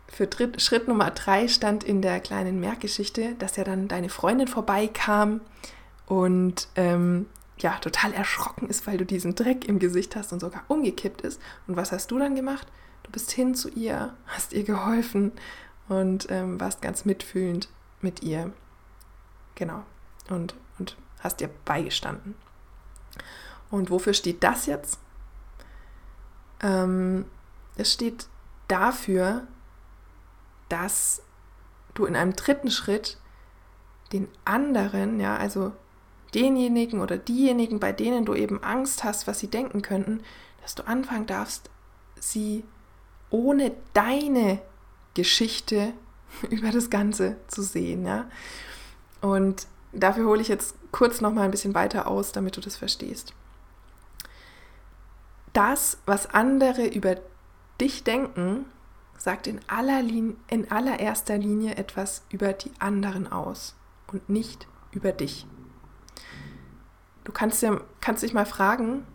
für 0.08 0.28
Dritt, 0.28 0.62
Schritt 0.62 0.88
Nummer 0.88 1.12
drei 1.12 1.48
stand 1.48 1.84
in 1.84 2.02
der 2.02 2.20
kleinen 2.20 2.60
Merkgeschichte, 2.60 3.36
dass 3.36 3.56
ja 3.56 3.64
dann 3.64 3.88
deine 3.88 4.10
Freundin 4.10 4.48
vorbeikam 4.48 5.42
und 6.06 6.68
ähm, 6.76 7.26
ja, 7.58 7.78
total 7.80 8.14
erschrocken 8.14 8.68
ist, 8.70 8.86
weil 8.86 8.98
du 8.98 9.06
diesen 9.06 9.36
Dreck 9.36 9.68
im 9.68 9.80
Gesicht 9.80 10.16
hast 10.16 10.34
und 10.34 10.40
sogar 10.40 10.64
umgekippt 10.68 11.22
ist. 11.22 11.42
Und 11.68 11.78
was 11.78 11.92
hast 11.92 12.12
du 12.12 12.20
dann 12.20 12.36
gemacht? 12.36 12.68
Du 13.04 13.12
bist 13.12 13.32
hin 13.32 13.56
zu 13.56 13.70
ihr, 13.70 14.14
hast 14.28 14.54
ihr 14.54 14.64
geholfen 14.64 15.32
und 15.88 16.28
ähm, 16.30 16.60
warst 16.60 16.82
ganz 16.82 17.06
mitfühlend 17.06 17.70
mit 18.02 18.24
ihr. 18.24 18.52
Genau. 19.56 19.84
Und, 20.30 20.56
und 20.80 20.98
hast 21.20 21.42
ihr 21.42 21.50
beigestanden. 21.64 22.36
Und 23.72 23.90
wofür 23.90 24.14
steht 24.14 24.44
das 24.44 24.66
jetzt? 24.66 25.00
Ähm, 26.62 27.26
es 27.78 27.94
steht 27.94 28.28
dafür, 28.68 29.48
dass 30.70 31.22
du 31.94 32.06
in 32.06 32.16
einem 32.16 32.36
dritten 32.36 32.72
Schritt 32.72 33.18
den 34.12 34.28
anderen, 34.44 35.20
ja, 35.20 35.36
also 35.38 35.72
denjenigen 36.34 37.00
oder 37.00 37.18
diejenigen, 37.18 37.80
bei 37.80 37.92
denen 37.92 38.26
du 38.26 38.36
eben 38.36 38.64
Angst 38.64 39.04
hast, 39.04 39.28
was 39.28 39.40
sie 39.40 39.48
denken 39.48 39.82
könnten, 39.82 40.22
dass 40.62 40.76
du 40.76 40.86
anfangen 40.86 41.26
darfst, 41.26 41.70
sie 42.20 42.64
ohne 43.30 43.72
deine 43.94 44.60
Geschichte 45.14 45.94
über 46.50 46.72
das 46.72 46.90
Ganze 46.90 47.38
zu 47.48 47.64
sehen, 47.64 48.06
ja. 48.06 48.30
Und 49.22 49.68
dafür 49.94 50.28
hole 50.28 50.42
ich 50.42 50.48
jetzt 50.48 50.76
kurz 50.92 51.22
noch 51.22 51.34
mal 51.34 51.44
ein 51.44 51.52
bisschen 51.52 51.74
weiter 51.74 52.08
aus, 52.08 52.32
damit 52.32 52.58
du 52.58 52.62
das 52.62 52.76
verstehst. 52.76 53.34
Das, 55.54 55.98
was 56.06 56.28
andere 56.28 56.86
über 56.86 57.16
dich 57.80 58.04
denken, 58.04 58.66
sagt 59.18 59.48
in, 59.48 59.60
aller 59.68 60.02
Linie, 60.02 60.36
in 60.50 60.72
allererster 60.72 61.38
Linie 61.38 61.76
etwas 61.76 62.24
über 62.30 62.54
die 62.54 62.72
anderen 62.80 63.32
aus 63.32 63.76
und 64.12 64.30
nicht 64.30 64.68
über 64.92 65.12
dich. 65.12 65.46
Du 67.24 67.32
kannst, 67.32 67.62
ja, 67.64 67.82
kannst 68.02 68.24
dich 68.24 68.34
mal 68.34 68.46
fragen, 68.46 69.06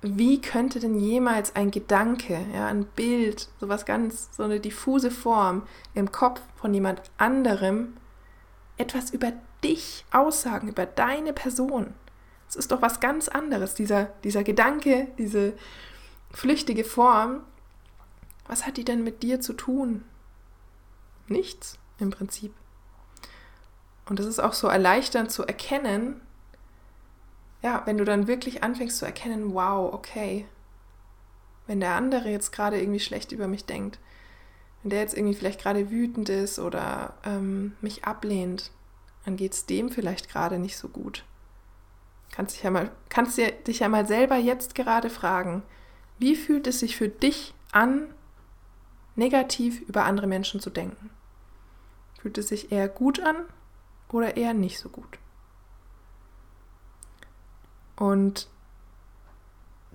wie 0.00 0.40
könnte 0.40 0.80
denn 0.80 0.98
jemals 0.98 1.56
ein 1.56 1.70
Gedanke, 1.70 2.38
ja, 2.52 2.66
ein 2.66 2.84
Bild, 2.84 3.48
sowas 3.58 3.86
ganz, 3.86 4.28
so 4.36 4.42
eine 4.42 4.60
diffuse 4.60 5.10
Form 5.10 5.62
im 5.94 6.12
Kopf 6.12 6.42
von 6.56 6.74
jemand 6.74 7.02
anderem 7.16 7.96
etwas 8.76 9.10
über 9.10 9.32
dich 9.62 10.04
aussagen, 10.12 10.68
über 10.68 10.84
deine 10.84 11.32
Person? 11.32 11.94
Es 12.48 12.56
ist 12.56 12.70
doch 12.70 12.82
was 12.82 13.00
ganz 13.00 13.28
anderes, 13.28 13.74
dieser, 13.74 14.06
dieser 14.24 14.44
Gedanke, 14.44 15.08
diese 15.16 15.54
flüchtige 16.30 16.84
Form 16.84 17.40
was 18.46 18.66
hat 18.66 18.76
die 18.76 18.84
denn 18.84 19.04
mit 19.04 19.22
dir 19.22 19.40
zu 19.40 19.52
tun? 19.52 20.04
Nichts 21.28 21.78
im 21.98 22.10
Prinzip. 22.10 22.52
Und 24.06 24.18
das 24.18 24.26
ist 24.26 24.40
auch 24.40 24.52
so 24.52 24.68
erleichternd 24.68 25.30
zu 25.30 25.44
erkennen, 25.44 26.20
ja, 27.62 27.82
wenn 27.86 27.96
du 27.96 28.04
dann 28.04 28.26
wirklich 28.26 28.62
anfängst 28.62 28.98
zu 28.98 29.06
erkennen, 29.06 29.54
wow, 29.54 29.92
okay, 29.92 30.46
wenn 31.66 31.80
der 31.80 31.94
andere 31.94 32.28
jetzt 32.28 32.52
gerade 32.52 32.78
irgendwie 32.78 33.00
schlecht 33.00 33.32
über 33.32 33.48
mich 33.48 33.64
denkt, 33.64 33.98
wenn 34.82 34.90
der 34.90 35.00
jetzt 35.00 35.16
irgendwie 35.16 35.34
vielleicht 35.34 35.62
gerade 35.62 35.90
wütend 35.90 36.28
ist 36.28 36.58
oder 36.58 37.14
ähm, 37.24 37.74
mich 37.80 38.04
ablehnt, 38.04 38.70
dann 39.24 39.36
geht 39.36 39.54
es 39.54 39.64
dem 39.64 39.90
vielleicht 39.90 40.28
gerade 40.28 40.58
nicht 40.58 40.76
so 40.76 40.88
gut. 40.88 41.24
Kannst 42.32 42.56
dich 42.56 42.64
ja 42.64 42.70
mal, 42.70 42.90
kannst 43.08 43.38
dich 43.38 43.78
ja 43.78 43.88
mal 43.88 44.06
selber 44.06 44.36
jetzt 44.36 44.74
gerade 44.74 45.08
fragen, 45.08 45.62
wie 46.18 46.36
fühlt 46.36 46.66
es 46.66 46.80
sich 46.80 46.96
für 46.96 47.08
dich 47.08 47.54
an, 47.72 48.13
negativ 49.16 49.80
über 49.82 50.04
andere 50.04 50.26
Menschen 50.26 50.60
zu 50.60 50.70
denken? 50.70 51.10
Fühlt 52.20 52.38
es 52.38 52.48
sich 52.48 52.72
eher 52.72 52.88
gut 52.88 53.20
an 53.20 53.36
oder 54.10 54.36
eher 54.36 54.54
nicht 54.54 54.78
so 54.78 54.88
gut? 54.88 55.18
Und 57.96 58.48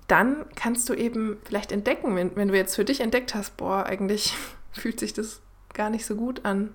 dann 0.06 0.44
kannst 0.56 0.88
du 0.88 0.94
eben 0.94 1.38
vielleicht 1.44 1.72
entdecken, 1.72 2.16
wenn, 2.16 2.34
wenn 2.34 2.48
du 2.48 2.56
jetzt 2.56 2.74
für 2.74 2.84
dich 2.84 3.00
entdeckt 3.00 3.34
hast, 3.34 3.56
boah, 3.56 3.84
eigentlich 3.86 4.36
fühlt 4.72 4.98
sich 4.98 5.12
das 5.12 5.40
gar 5.72 5.90
nicht 5.90 6.04
so 6.04 6.16
gut 6.16 6.44
an, 6.44 6.74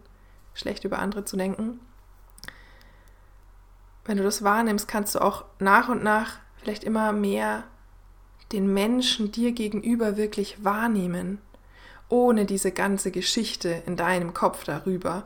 schlecht 0.53 0.85
über 0.85 0.99
andere 0.99 1.25
zu 1.25 1.35
denken. 1.35 1.79
Wenn 4.05 4.17
du 4.17 4.23
das 4.23 4.43
wahrnimmst, 4.43 4.87
kannst 4.87 5.15
du 5.15 5.19
auch 5.19 5.45
nach 5.59 5.89
und 5.89 6.03
nach 6.03 6.37
vielleicht 6.57 6.83
immer 6.83 7.11
mehr 7.11 7.63
den 8.51 8.73
Menschen 8.73 9.31
dir 9.31 9.51
gegenüber 9.51 10.15
wirklich 10.15 10.63
wahrnehmen, 10.63 11.39
ohne 12.09 12.45
diese 12.45 12.71
ganze 12.71 13.11
Geschichte 13.11 13.83
in 13.85 13.95
deinem 13.95 14.33
Kopf 14.33 14.63
darüber, 14.63 15.23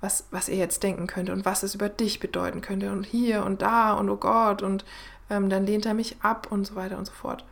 was, 0.00 0.26
was 0.30 0.48
er 0.48 0.56
jetzt 0.56 0.82
denken 0.82 1.06
könnte 1.06 1.32
und 1.32 1.44
was 1.44 1.62
es 1.62 1.74
über 1.74 1.88
dich 1.88 2.20
bedeuten 2.20 2.60
könnte 2.60 2.92
und 2.92 3.04
hier 3.04 3.44
und 3.44 3.62
da 3.62 3.94
und 3.94 4.10
oh 4.10 4.16
Gott 4.16 4.62
und 4.62 4.84
ähm, 5.30 5.48
dann 5.48 5.64
lehnt 5.64 5.86
er 5.86 5.94
mich 5.94 6.16
ab 6.20 6.48
und 6.50 6.66
so 6.66 6.74
weiter 6.74 6.98
und 6.98 7.06
so 7.06 7.12
fort. 7.12 7.44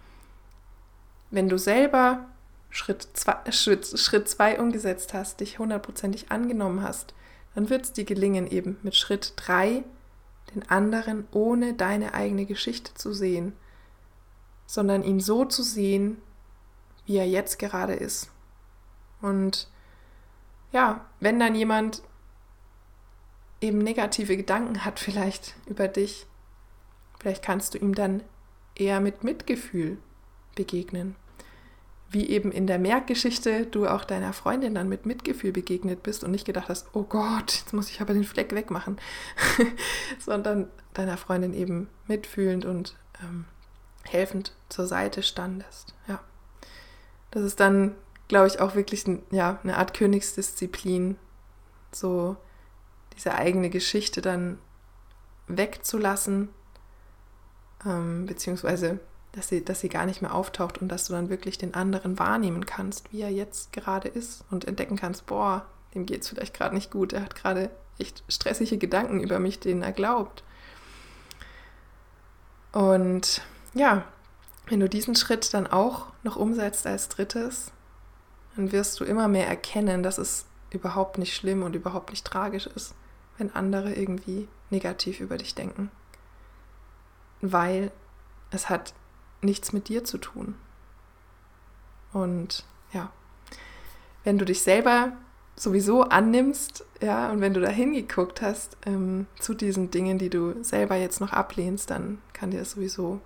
Wenn 1.30 1.48
du 1.48 1.58
selber 1.58 2.26
Schritt 2.70 3.08
zwei, 3.14 3.36
Schritt, 3.50 3.98
Schritt 3.98 4.36
umgesetzt 4.58 5.14
hast, 5.14 5.40
dich 5.40 5.58
hundertprozentig 5.58 6.30
angenommen 6.30 6.82
hast, 6.82 7.14
dann 7.54 7.70
wird 7.70 7.84
es 7.84 7.92
dir 7.92 8.04
gelingen, 8.04 8.46
eben 8.46 8.78
mit 8.82 8.96
Schritt 8.96 9.32
drei 9.36 9.84
den 10.54 10.68
anderen 10.68 11.26
ohne 11.32 11.74
deine 11.74 12.14
eigene 12.14 12.44
Geschichte 12.46 12.94
zu 12.94 13.12
sehen, 13.12 13.52
sondern 14.66 15.02
ihn 15.02 15.20
so 15.20 15.44
zu 15.44 15.62
sehen, 15.62 16.18
wie 17.06 17.16
er 17.16 17.28
jetzt 17.28 17.58
gerade 17.58 17.94
ist. 17.94 18.30
Und 19.20 19.68
ja, 20.72 21.04
wenn 21.20 21.38
dann 21.38 21.54
jemand 21.54 22.02
eben 23.60 23.78
negative 23.78 24.36
Gedanken 24.36 24.84
hat 24.84 24.98
vielleicht 24.98 25.54
über 25.66 25.88
dich, 25.88 26.26
vielleicht 27.18 27.42
kannst 27.42 27.74
du 27.74 27.78
ihm 27.78 27.94
dann 27.94 28.22
eher 28.74 29.00
mit 29.00 29.24
Mitgefühl 29.24 29.98
begegnen. 30.54 31.16
Wie 32.08 32.28
eben 32.28 32.50
in 32.50 32.66
der 32.66 32.80
Merkgeschichte 32.80 33.66
du 33.66 33.86
auch 33.86 34.04
deiner 34.04 34.32
Freundin 34.32 34.74
dann 34.74 34.88
mit 34.88 35.06
Mitgefühl 35.06 35.52
begegnet 35.52 36.02
bist 36.02 36.24
und 36.24 36.32
nicht 36.32 36.44
gedacht 36.44 36.68
hast, 36.68 36.88
oh 36.92 37.04
Gott, 37.04 37.52
jetzt 37.52 37.72
muss 37.72 37.88
ich 37.90 38.00
aber 38.00 38.14
den 38.14 38.24
Fleck 38.24 38.52
wegmachen, 38.52 38.98
sondern 40.18 40.68
deiner 40.92 41.16
Freundin 41.16 41.54
eben 41.54 41.88
mitfühlend 42.08 42.64
und 42.64 42.96
ähm, 43.22 43.44
helfend 44.04 44.54
zur 44.68 44.86
Seite 44.86 45.22
standest. 45.22 45.94
Ja. 46.08 46.20
Das 47.30 47.44
ist 47.44 47.60
dann, 47.60 47.94
glaube 48.30 48.46
ich, 48.46 48.60
auch 48.60 48.76
wirklich 48.76 49.08
ein, 49.08 49.24
ja, 49.32 49.58
eine 49.64 49.76
Art 49.76 49.92
Königsdisziplin, 49.92 51.16
so 51.90 52.36
diese 53.16 53.34
eigene 53.34 53.70
Geschichte 53.70 54.22
dann 54.22 54.58
wegzulassen, 55.48 56.48
ähm, 57.84 58.26
beziehungsweise 58.26 59.00
dass 59.32 59.48
sie, 59.48 59.64
dass 59.64 59.80
sie 59.80 59.88
gar 59.88 60.06
nicht 60.06 60.22
mehr 60.22 60.32
auftaucht 60.32 60.78
und 60.78 60.88
dass 60.88 61.06
du 61.06 61.12
dann 61.12 61.28
wirklich 61.28 61.58
den 61.58 61.74
anderen 61.74 62.20
wahrnehmen 62.20 62.66
kannst, 62.66 63.12
wie 63.12 63.20
er 63.20 63.30
jetzt 63.30 63.72
gerade 63.72 64.06
ist 64.06 64.44
und 64.50 64.64
entdecken 64.64 64.96
kannst, 64.96 65.26
boah, 65.26 65.66
dem 65.92 66.06
geht 66.06 66.22
es 66.22 66.28
vielleicht 66.28 66.54
gerade 66.54 66.76
nicht 66.76 66.92
gut, 66.92 67.12
er 67.12 67.22
hat 67.22 67.34
gerade 67.34 67.70
echt 67.98 68.22
stressige 68.28 68.78
Gedanken 68.78 69.20
über 69.20 69.40
mich, 69.40 69.58
denen 69.58 69.82
er 69.82 69.92
glaubt. 69.92 70.44
Und 72.70 73.42
ja, 73.74 74.04
wenn 74.68 74.78
du 74.78 74.88
diesen 74.88 75.16
Schritt 75.16 75.52
dann 75.52 75.66
auch 75.66 76.06
noch 76.22 76.36
umsetzt 76.36 76.86
als 76.86 77.08
drittes, 77.08 77.72
dann 78.60 78.72
wirst 78.72 79.00
du 79.00 79.04
immer 79.04 79.26
mehr 79.26 79.48
erkennen, 79.48 80.02
dass 80.02 80.18
es 80.18 80.44
überhaupt 80.70 81.16
nicht 81.16 81.34
schlimm 81.34 81.62
und 81.62 81.74
überhaupt 81.74 82.10
nicht 82.10 82.26
tragisch 82.26 82.66
ist, 82.66 82.94
wenn 83.38 83.54
andere 83.54 83.94
irgendwie 83.94 84.48
negativ 84.68 85.20
über 85.20 85.38
dich 85.38 85.54
denken. 85.54 85.90
Weil 87.40 87.90
es 88.50 88.68
hat 88.68 88.92
nichts 89.40 89.72
mit 89.72 89.88
dir 89.88 90.04
zu 90.04 90.18
tun. 90.18 90.56
Und 92.12 92.66
ja, 92.92 93.10
wenn 94.24 94.36
du 94.36 94.44
dich 94.44 94.60
selber 94.60 95.12
sowieso 95.56 96.02
annimmst, 96.02 96.84
ja, 97.00 97.30
und 97.30 97.40
wenn 97.40 97.54
du 97.54 97.62
da 97.62 97.70
hingeguckt 97.70 98.42
hast 98.42 98.76
ähm, 98.84 99.26
zu 99.38 99.54
diesen 99.54 99.90
Dingen, 99.90 100.18
die 100.18 100.28
du 100.28 100.62
selber 100.62 100.96
jetzt 100.96 101.22
noch 101.22 101.32
ablehnst, 101.32 101.90
dann 101.90 102.20
kann 102.34 102.50
dir 102.50 102.62
sowieso 102.66 103.20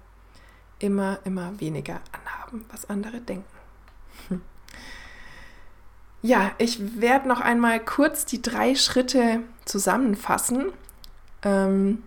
immer, 0.79 1.19
immer 1.25 1.59
weniger 1.59 2.01
anhaben, 2.13 2.67
was 2.71 2.89
andere 2.89 3.21
denken. 3.21 3.59
Hm. 4.29 4.41
Ja, 6.25 6.53
ich 6.57 7.03
werde 7.03 7.29
noch 7.29 7.43
einmal 7.43 7.79
kurz 7.85 8.25
die 8.25 8.41
drei 8.41 8.77
Schritte 8.77 9.41
zusammenfassen. 9.67 10.73
Ähm, 11.43 12.03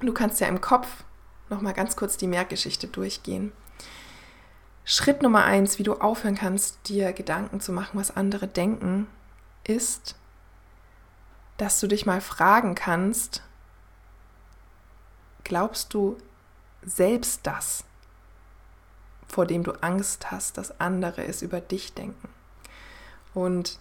du 0.00 0.14
kannst 0.14 0.40
ja 0.40 0.46
im 0.46 0.62
Kopf 0.62 0.88
noch 1.50 1.60
mal 1.60 1.74
ganz 1.74 1.94
kurz 1.94 2.16
die 2.16 2.28
Merkgeschichte 2.28 2.86
durchgehen. 2.86 3.52
Schritt 4.86 5.20
Nummer 5.20 5.44
eins, 5.44 5.78
wie 5.78 5.82
du 5.82 5.96
aufhören 5.96 6.34
kannst, 6.34 6.88
dir 6.88 7.12
Gedanken 7.12 7.60
zu 7.60 7.72
machen, 7.72 7.98
was 8.00 8.16
andere 8.16 8.48
denken, 8.48 9.06
ist, 9.64 10.16
dass 11.58 11.78
du 11.78 11.88
dich 11.88 12.06
mal 12.06 12.22
fragen 12.22 12.74
kannst, 12.74 13.42
glaubst 15.44 15.92
du 15.92 16.16
selbst 16.86 17.40
das? 17.42 17.84
vor 19.28 19.44
dem 19.44 19.62
du 19.62 19.72
Angst 19.82 20.30
hast, 20.30 20.56
dass 20.56 20.80
andere 20.80 21.26
es 21.26 21.42
über 21.42 21.60
dich 21.60 21.92
denken. 21.92 22.30
Und 23.34 23.78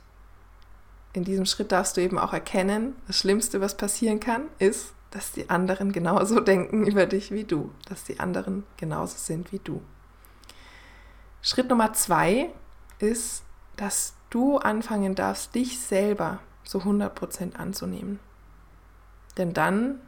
in 1.13 1.23
diesem 1.23 1.45
Schritt 1.45 1.71
darfst 1.71 1.97
du 1.97 2.01
eben 2.01 2.19
auch 2.19 2.33
erkennen, 2.33 2.95
das 3.07 3.17
Schlimmste, 3.17 3.61
was 3.61 3.75
passieren 3.75 4.19
kann, 4.19 4.43
ist, 4.59 4.93
dass 5.11 5.31
die 5.31 5.49
anderen 5.49 5.91
genauso 5.91 6.39
denken 6.41 6.85
über 6.85 7.05
dich 7.05 7.31
wie 7.31 7.43
du, 7.43 7.71
dass 7.87 8.03
die 8.03 8.19
anderen 8.19 8.63
genauso 8.77 9.17
sind 9.17 9.51
wie 9.51 9.59
du. 9.59 9.81
Schritt 11.41 11.69
Nummer 11.69 11.93
zwei 11.93 12.49
ist, 12.99 13.43
dass 13.77 14.13
du 14.29 14.57
anfangen 14.57 15.15
darfst, 15.15 15.55
dich 15.55 15.79
selber 15.79 16.39
so 16.63 16.79
100% 16.79 17.55
anzunehmen. 17.55 18.19
Denn 19.37 19.53
dann 19.53 20.01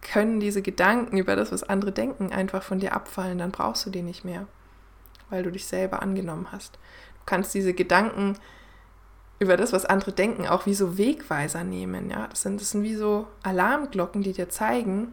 können 0.00 0.40
diese 0.40 0.62
Gedanken 0.62 1.18
über 1.18 1.36
das, 1.36 1.52
was 1.52 1.64
andere 1.64 1.92
denken, 1.92 2.32
einfach 2.32 2.62
von 2.62 2.78
dir 2.78 2.94
abfallen. 2.94 3.38
Dann 3.38 3.50
brauchst 3.50 3.84
du 3.86 3.90
die 3.90 4.02
nicht 4.02 4.24
mehr, 4.24 4.46
weil 5.30 5.42
du 5.42 5.50
dich 5.50 5.66
selber 5.66 6.00
angenommen 6.00 6.48
hast. 6.52 6.78
Kannst 7.26 7.54
diese 7.54 7.74
Gedanken 7.74 8.38
über 9.38 9.56
das, 9.56 9.72
was 9.72 9.84
andere 9.84 10.12
denken, 10.12 10.46
auch 10.46 10.66
wie 10.66 10.74
so 10.74 10.96
Wegweiser 10.96 11.64
nehmen. 11.64 12.10
Ja? 12.10 12.26
Das, 12.28 12.42
sind, 12.42 12.60
das 12.60 12.70
sind 12.70 12.82
wie 12.82 12.94
so 12.94 13.26
Alarmglocken, 13.42 14.22
die 14.22 14.32
dir 14.32 14.48
zeigen, 14.48 15.12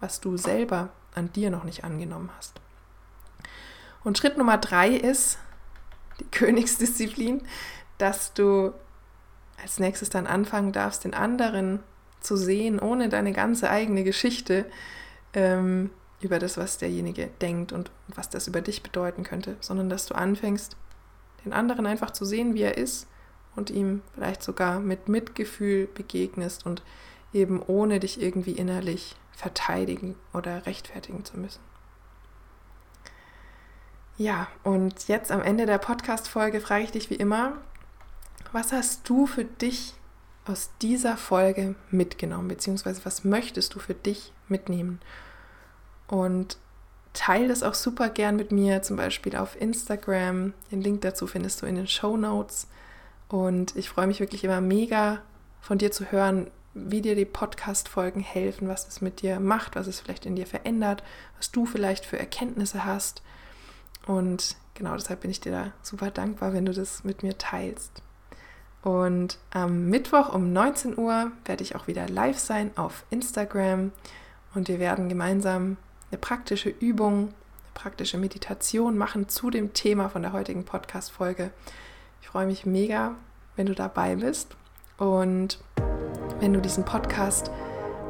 was 0.00 0.20
du 0.20 0.36
selber 0.36 0.90
an 1.14 1.32
dir 1.32 1.50
noch 1.50 1.64
nicht 1.64 1.84
angenommen 1.84 2.30
hast. 2.36 2.60
Und 4.02 4.18
Schritt 4.18 4.36
Nummer 4.36 4.58
drei 4.58 4.90
ist 4.90 5.38
die 6.20 6.24
Königsdisziplin, 6.30 7.42
dass 7.98 8.32
du 8.34 8.72
als 9.62 9.78
nächstes 9.78 10.10
dann 10.10 10.26
anfangen 10.26 10.72
darfst, 10.72 11.04
den 11.04 11.14
anderen 11.14 11.80
zu 12.20 12.36
sehen, 12.36 12.78
ohne 12.78 13.08
deine 13.08 13.32
ganze 13.32 13.70
eigene 13.70 14.04
Geschichte 14.04 14.66
ähm, 15.32 15.90
über 16.20 16.38
das, 16.38 16.56
was 16.56 16.78
derjenige 16.78 17.28
denkt 17.40 17.72
und 17.72 17.90
was 18.08 18.30
das 18.30 18.48
über 18.48 18.62
dich 18.62 18.82
bedeuten 18.82 19.22
könnte, 19.22 19.56
sondern 19.60 19.88
dass 19.88 20.06
du 20.06 20.14
anfängst, 20.14 20.76
den 21.44 21.52
anderen 21.52 21.86
einfach 21.86 22.10
zu 22.10 22.24
sehen, 22.24 22.54
wie 22.54 22.62
er 22.62 22.76
ist 22.76 23.06
und 23.56 23.70
ihm 23.70 24.02
vielleicht 24.14 24.42
sogar 24.42 24.80
mit 24.80 25.08
Mitgefühl 25.08 25.86
begegnest 25.86 26.66
und 26.66 26.82
eben 27.32 27.62
ohne 27.62 28.00
dich 28.00 28.20
irgendwie 28.20 28.52
innerlich 28.52 29.16
verteidigen 29.32 30.14
oder 30.32 30.66
rechtfertigen 30.66 31.24
zu 31.24 31.38
müssen. 31.38 31.60
Ja, 34.16 34.46
und 34.62 35.08
jetzt 35.08 35.32
am 35.32 35.42
Ende 35.42 35.66
der 35.66 35.78
Podcast-Folge 35.78 36.60
frage 36.60 36.84
ich 36.84 36.92
dich 36.92 37.10
wie 37.10 37.16
immer, 37.16 37.54
was 38.52 38.72
hast 38.72 39.08
du 39.08 39.26
für 39.26 39.44
dich 39.44 39.94
aus 40.46 40.70
dieser 40.80 41.16
Folge 41.16 41.74
mitgenommen, 41.90 42.48
beziehungsweise 42.48 43.04
was 43.04 43.24
möchtest 43.24 43.74
du 43.74 43.80
für 43.80 43.94
dich 43.94 44.32
mitnehmen? 44.46 45.00
Und 46.06 46.58
teile 47.14 47.48
das 47.48 47.62
auch 47.62 47.74
super 47.74 48.10
gern 48.10 48.36
mit 48.36 48.52
mir, 48.52 48.82
zum 48.82 48.96
Beispiel 48.96 49.36
auf 49.36 49.58
Instagram. 49.58 50.52
Den 50.70 50.82
Link 50.82 51.00
dazu 51.00 51.26
findest 51.26 51.62
du 51.62 51.66
in 51.66 51.76
den 51.76 51.86
Show 51.86 52.16
Notes. 52.16 52.68
Und 53.28 53.74
ich 53.76 53.88
freue 53.88 54.06
mich 54.06 54.20
wirklich 54.20 54.44
immer 54.44 54.60
mega 54.60 55.22
von 55.60 55.78
dir 55.78 55.90
zu 55.90 56.12
hören, 56.12 56.50
wie 56.74 57.00
dir 57.00 57.14
die 57.14 57.24
Podcast-Folgen 57.24 58.20
helfen, 58.20 58.68
was 58.68 58.86
es 58.88 59.00
mit 59.00 59.22
dir 59.22 59.40
macht, 59.40 59.76
was 59.76 59.86
es 59.86 60.00
vielleicht 60.00 60.26
in 60.26 60.36
dir 60.36 60.46
verändert, 60.46 61.02
was 61.38 61.52
du 61.52 61.66
vielleicht 61.66 62.04
für 62.04 62.18
Erkenntnisse 62.18 62.84
hast. 62.84 63.22
Und 64.06 64.56
genau 64.74 64.94
deshalb 64.94 65.20
bin 65.20 65.30
ich 65.30 65.40
dir 65.40 65.52
da 65.52 65.72
super 65.82 66.10
dankbar, 66.10 66.52
wenn 66.52 66.66
du 66.66 66.72
das 66.72 67.04
mit 67.04 67.22
mir 67.22 67.38
teilst. 67.38 68.02
Und 68.82 69.38
am 69.50 69.88
Mittwoch 69.88 70.34
um 70.34 70.52
19 70.52 70.98
Uhr 70.98 71.32
werde 71.46 71.62
ich 71.62 71.74
auch 71.76 71.86
wieder 71.86 72.08
live 72.08 72.38
sein 72.38 72.70
auf 72.76 73.04
Instagram 73.08 73.92
und 74.54 74.68
wir 74.68 74.78
werden 74.78 75.08
gemeinsam 75.08 75.78
eine 76.10 76.18
praktische 76.18 76.68
Übung, 76.68 77.28
eine 77.28 77.72
praktische 77.74 78.18
Meditation 78.18 78.96
machen 78.96 79.28
zu 79.28 79.50
dem 79.50 79.72
Thema 79.72 80.08
von 80.08 80.22
der 80.22 80.32
heutigen 80.32 80.64
Podcast-Folge. 80.64 81.50
Ich 82.22 82.28
freue 82.28 82.46
mich 82.46 82.66
mega, 82.66 83.14
wenn 83.56 83.66
du 83.66 83.74
dabei 83.74 84.16
bist 84.16 84.56
und 84.98 85.58
wenn 86.40 86.52
du 86.52 86.60
diesen 86.60 86.84
Podcast 86.84 87.50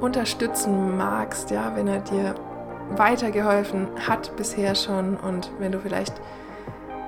unterstützen 0.00 0.96
magst, 0.96 1.50
ja, 1.50 1.74
wenn 1.76 1.88
er 1.88 2.00
dir 2.00 2.34
weitergeholfen 2.90 3.88
hat 4.06 4.36
bisher 4.36 4.74
schon 4.74 5.16
und 5.16 5.50
wenn 5.58 5.72
du 5.72 5.80
vielleicht 5.80 6.14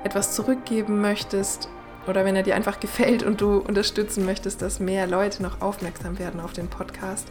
etwas 0.03 0.33
zurückgeben 0.33 1.01
möchtest 1.01 1.69
oder 2.07 2.23
wenn 2.25 2.35
er 2.35 2.43
dir 2.43 2.55
einfach 2.55 2.79
gefällt 2.79 3.23
und 3.23 3.41
du 3.41 3.57
unterstützen 3.57 4.25
möchtest, 4.25 4.61
dass 4.61 4.79
mehr 4.79 5.07
Leute 5.07 5.43
noch 5.43 5.61
aufmerksam 5.61 6.17
werden 6.19 6.39
auf 6.39 6.53
den 6.53 6.69
Podcast, 6.69 7.27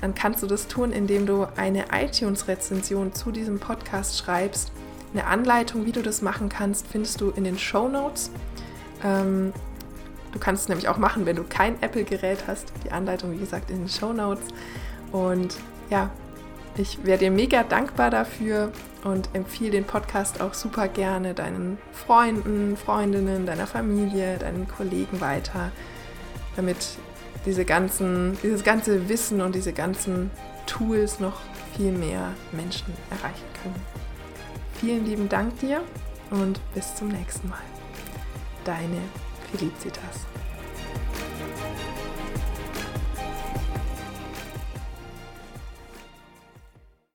dann 0.00 0.14
kannst 0.14 0.42
du 0.42 0.46
das 0.46 0.66
tun, 0.68 0.92
indem 0.92 1.26
du 1.26 1.46
eine 1.56 1.86
iTunes-Rezension 1.92 3.12
zu 3.14 3.30
diesem 3.30 3.58
Podcast 3.60 4.18
schreibst. 4.18 4.72
Eine 5.12 5.26
Anleitung, 5.26 5.86
wie 5.86 5.92
du 5.92 6.02
das 6.02 6.22
machen 6.22 6.48
kannst, 6.48 6.86
findest 6.86 7.20
du 7.20 7.30
in 7.30 7.44
den 7.44 7.58
Show 7.58 7.88
Notes. 7.88 8.30
Ähm, 9.04 9.52
du 10.32 10.38
kannst 10.38 10.64
es 10.64 10.68
nämlich 10.68 10.88
auch 10.88 10.96
machen, 10.96 11.26
wenn 11.26 11.36
du 11.36 11.44
kein 11.44 11.80
Apple-Gerät 11.82 12.44
hast. 12.46 12.72
Die 12.84 12.92
Anleitung, 12.92 13.32
wie 13.32 13.38
gesagt, 13.38 13.70
in 13.70 13.80
den 13.80 13.88
Show 13.88 14.12
Notes. 14.12 14.44
Und 15.12 15.56
ja, 15.90 16.10
ich 16.76 17.04
wäre 17.04 17.18
dir 17.18 17.30
mega 17.30 17.62
dankbar 17.62 18.10
dafür 18.10 18.72
und 19.04 19.28
empfehle 19.34 19.72
den 19.72 19.84
Podcast 19.84 20.40
auch 20.40 20.54
super 20.54 20.88
gerne 20.88 21.34
deinen 21.34 21.76
Freunden, 21.92 22.76
Freundinnen, 22.76 23.44
deiner 23.46 23.66
Familie, 23.66 24.38
deinen 24.38 24.66
Kollegen 24.68 25.20
weiter, 25.20 25.70
damit 26.56 26.78
diese 27.44 27.64
ganzen, 27.64 28.38
dieses 28.42 28.64
ganze 28.64 29.08
Wissen 29.08 29.40
und 29.40 29.54
diese 29.54 29.72
ganzen 29.72 30.30
Tools 30.66 31.20
noch 31.20 31.40
viel 31.76 31.92
mehr 31.92 32.32
Menschen 32.52 32.92
erreichen 33.10 33.46
können. 33.62 33.82
Vielen 34.80 35.04
lieben 35.04 35.28
Dank 35.28 35.58
dir 35.60 35.82
und 36.30 36.60
bis 36.74 36.94
zum 36.94 37.08
nächsten 37.08 37.48
Mal. 37.48 37.58
Deine 38.64 38.98
Felicitas. 39.50 40.31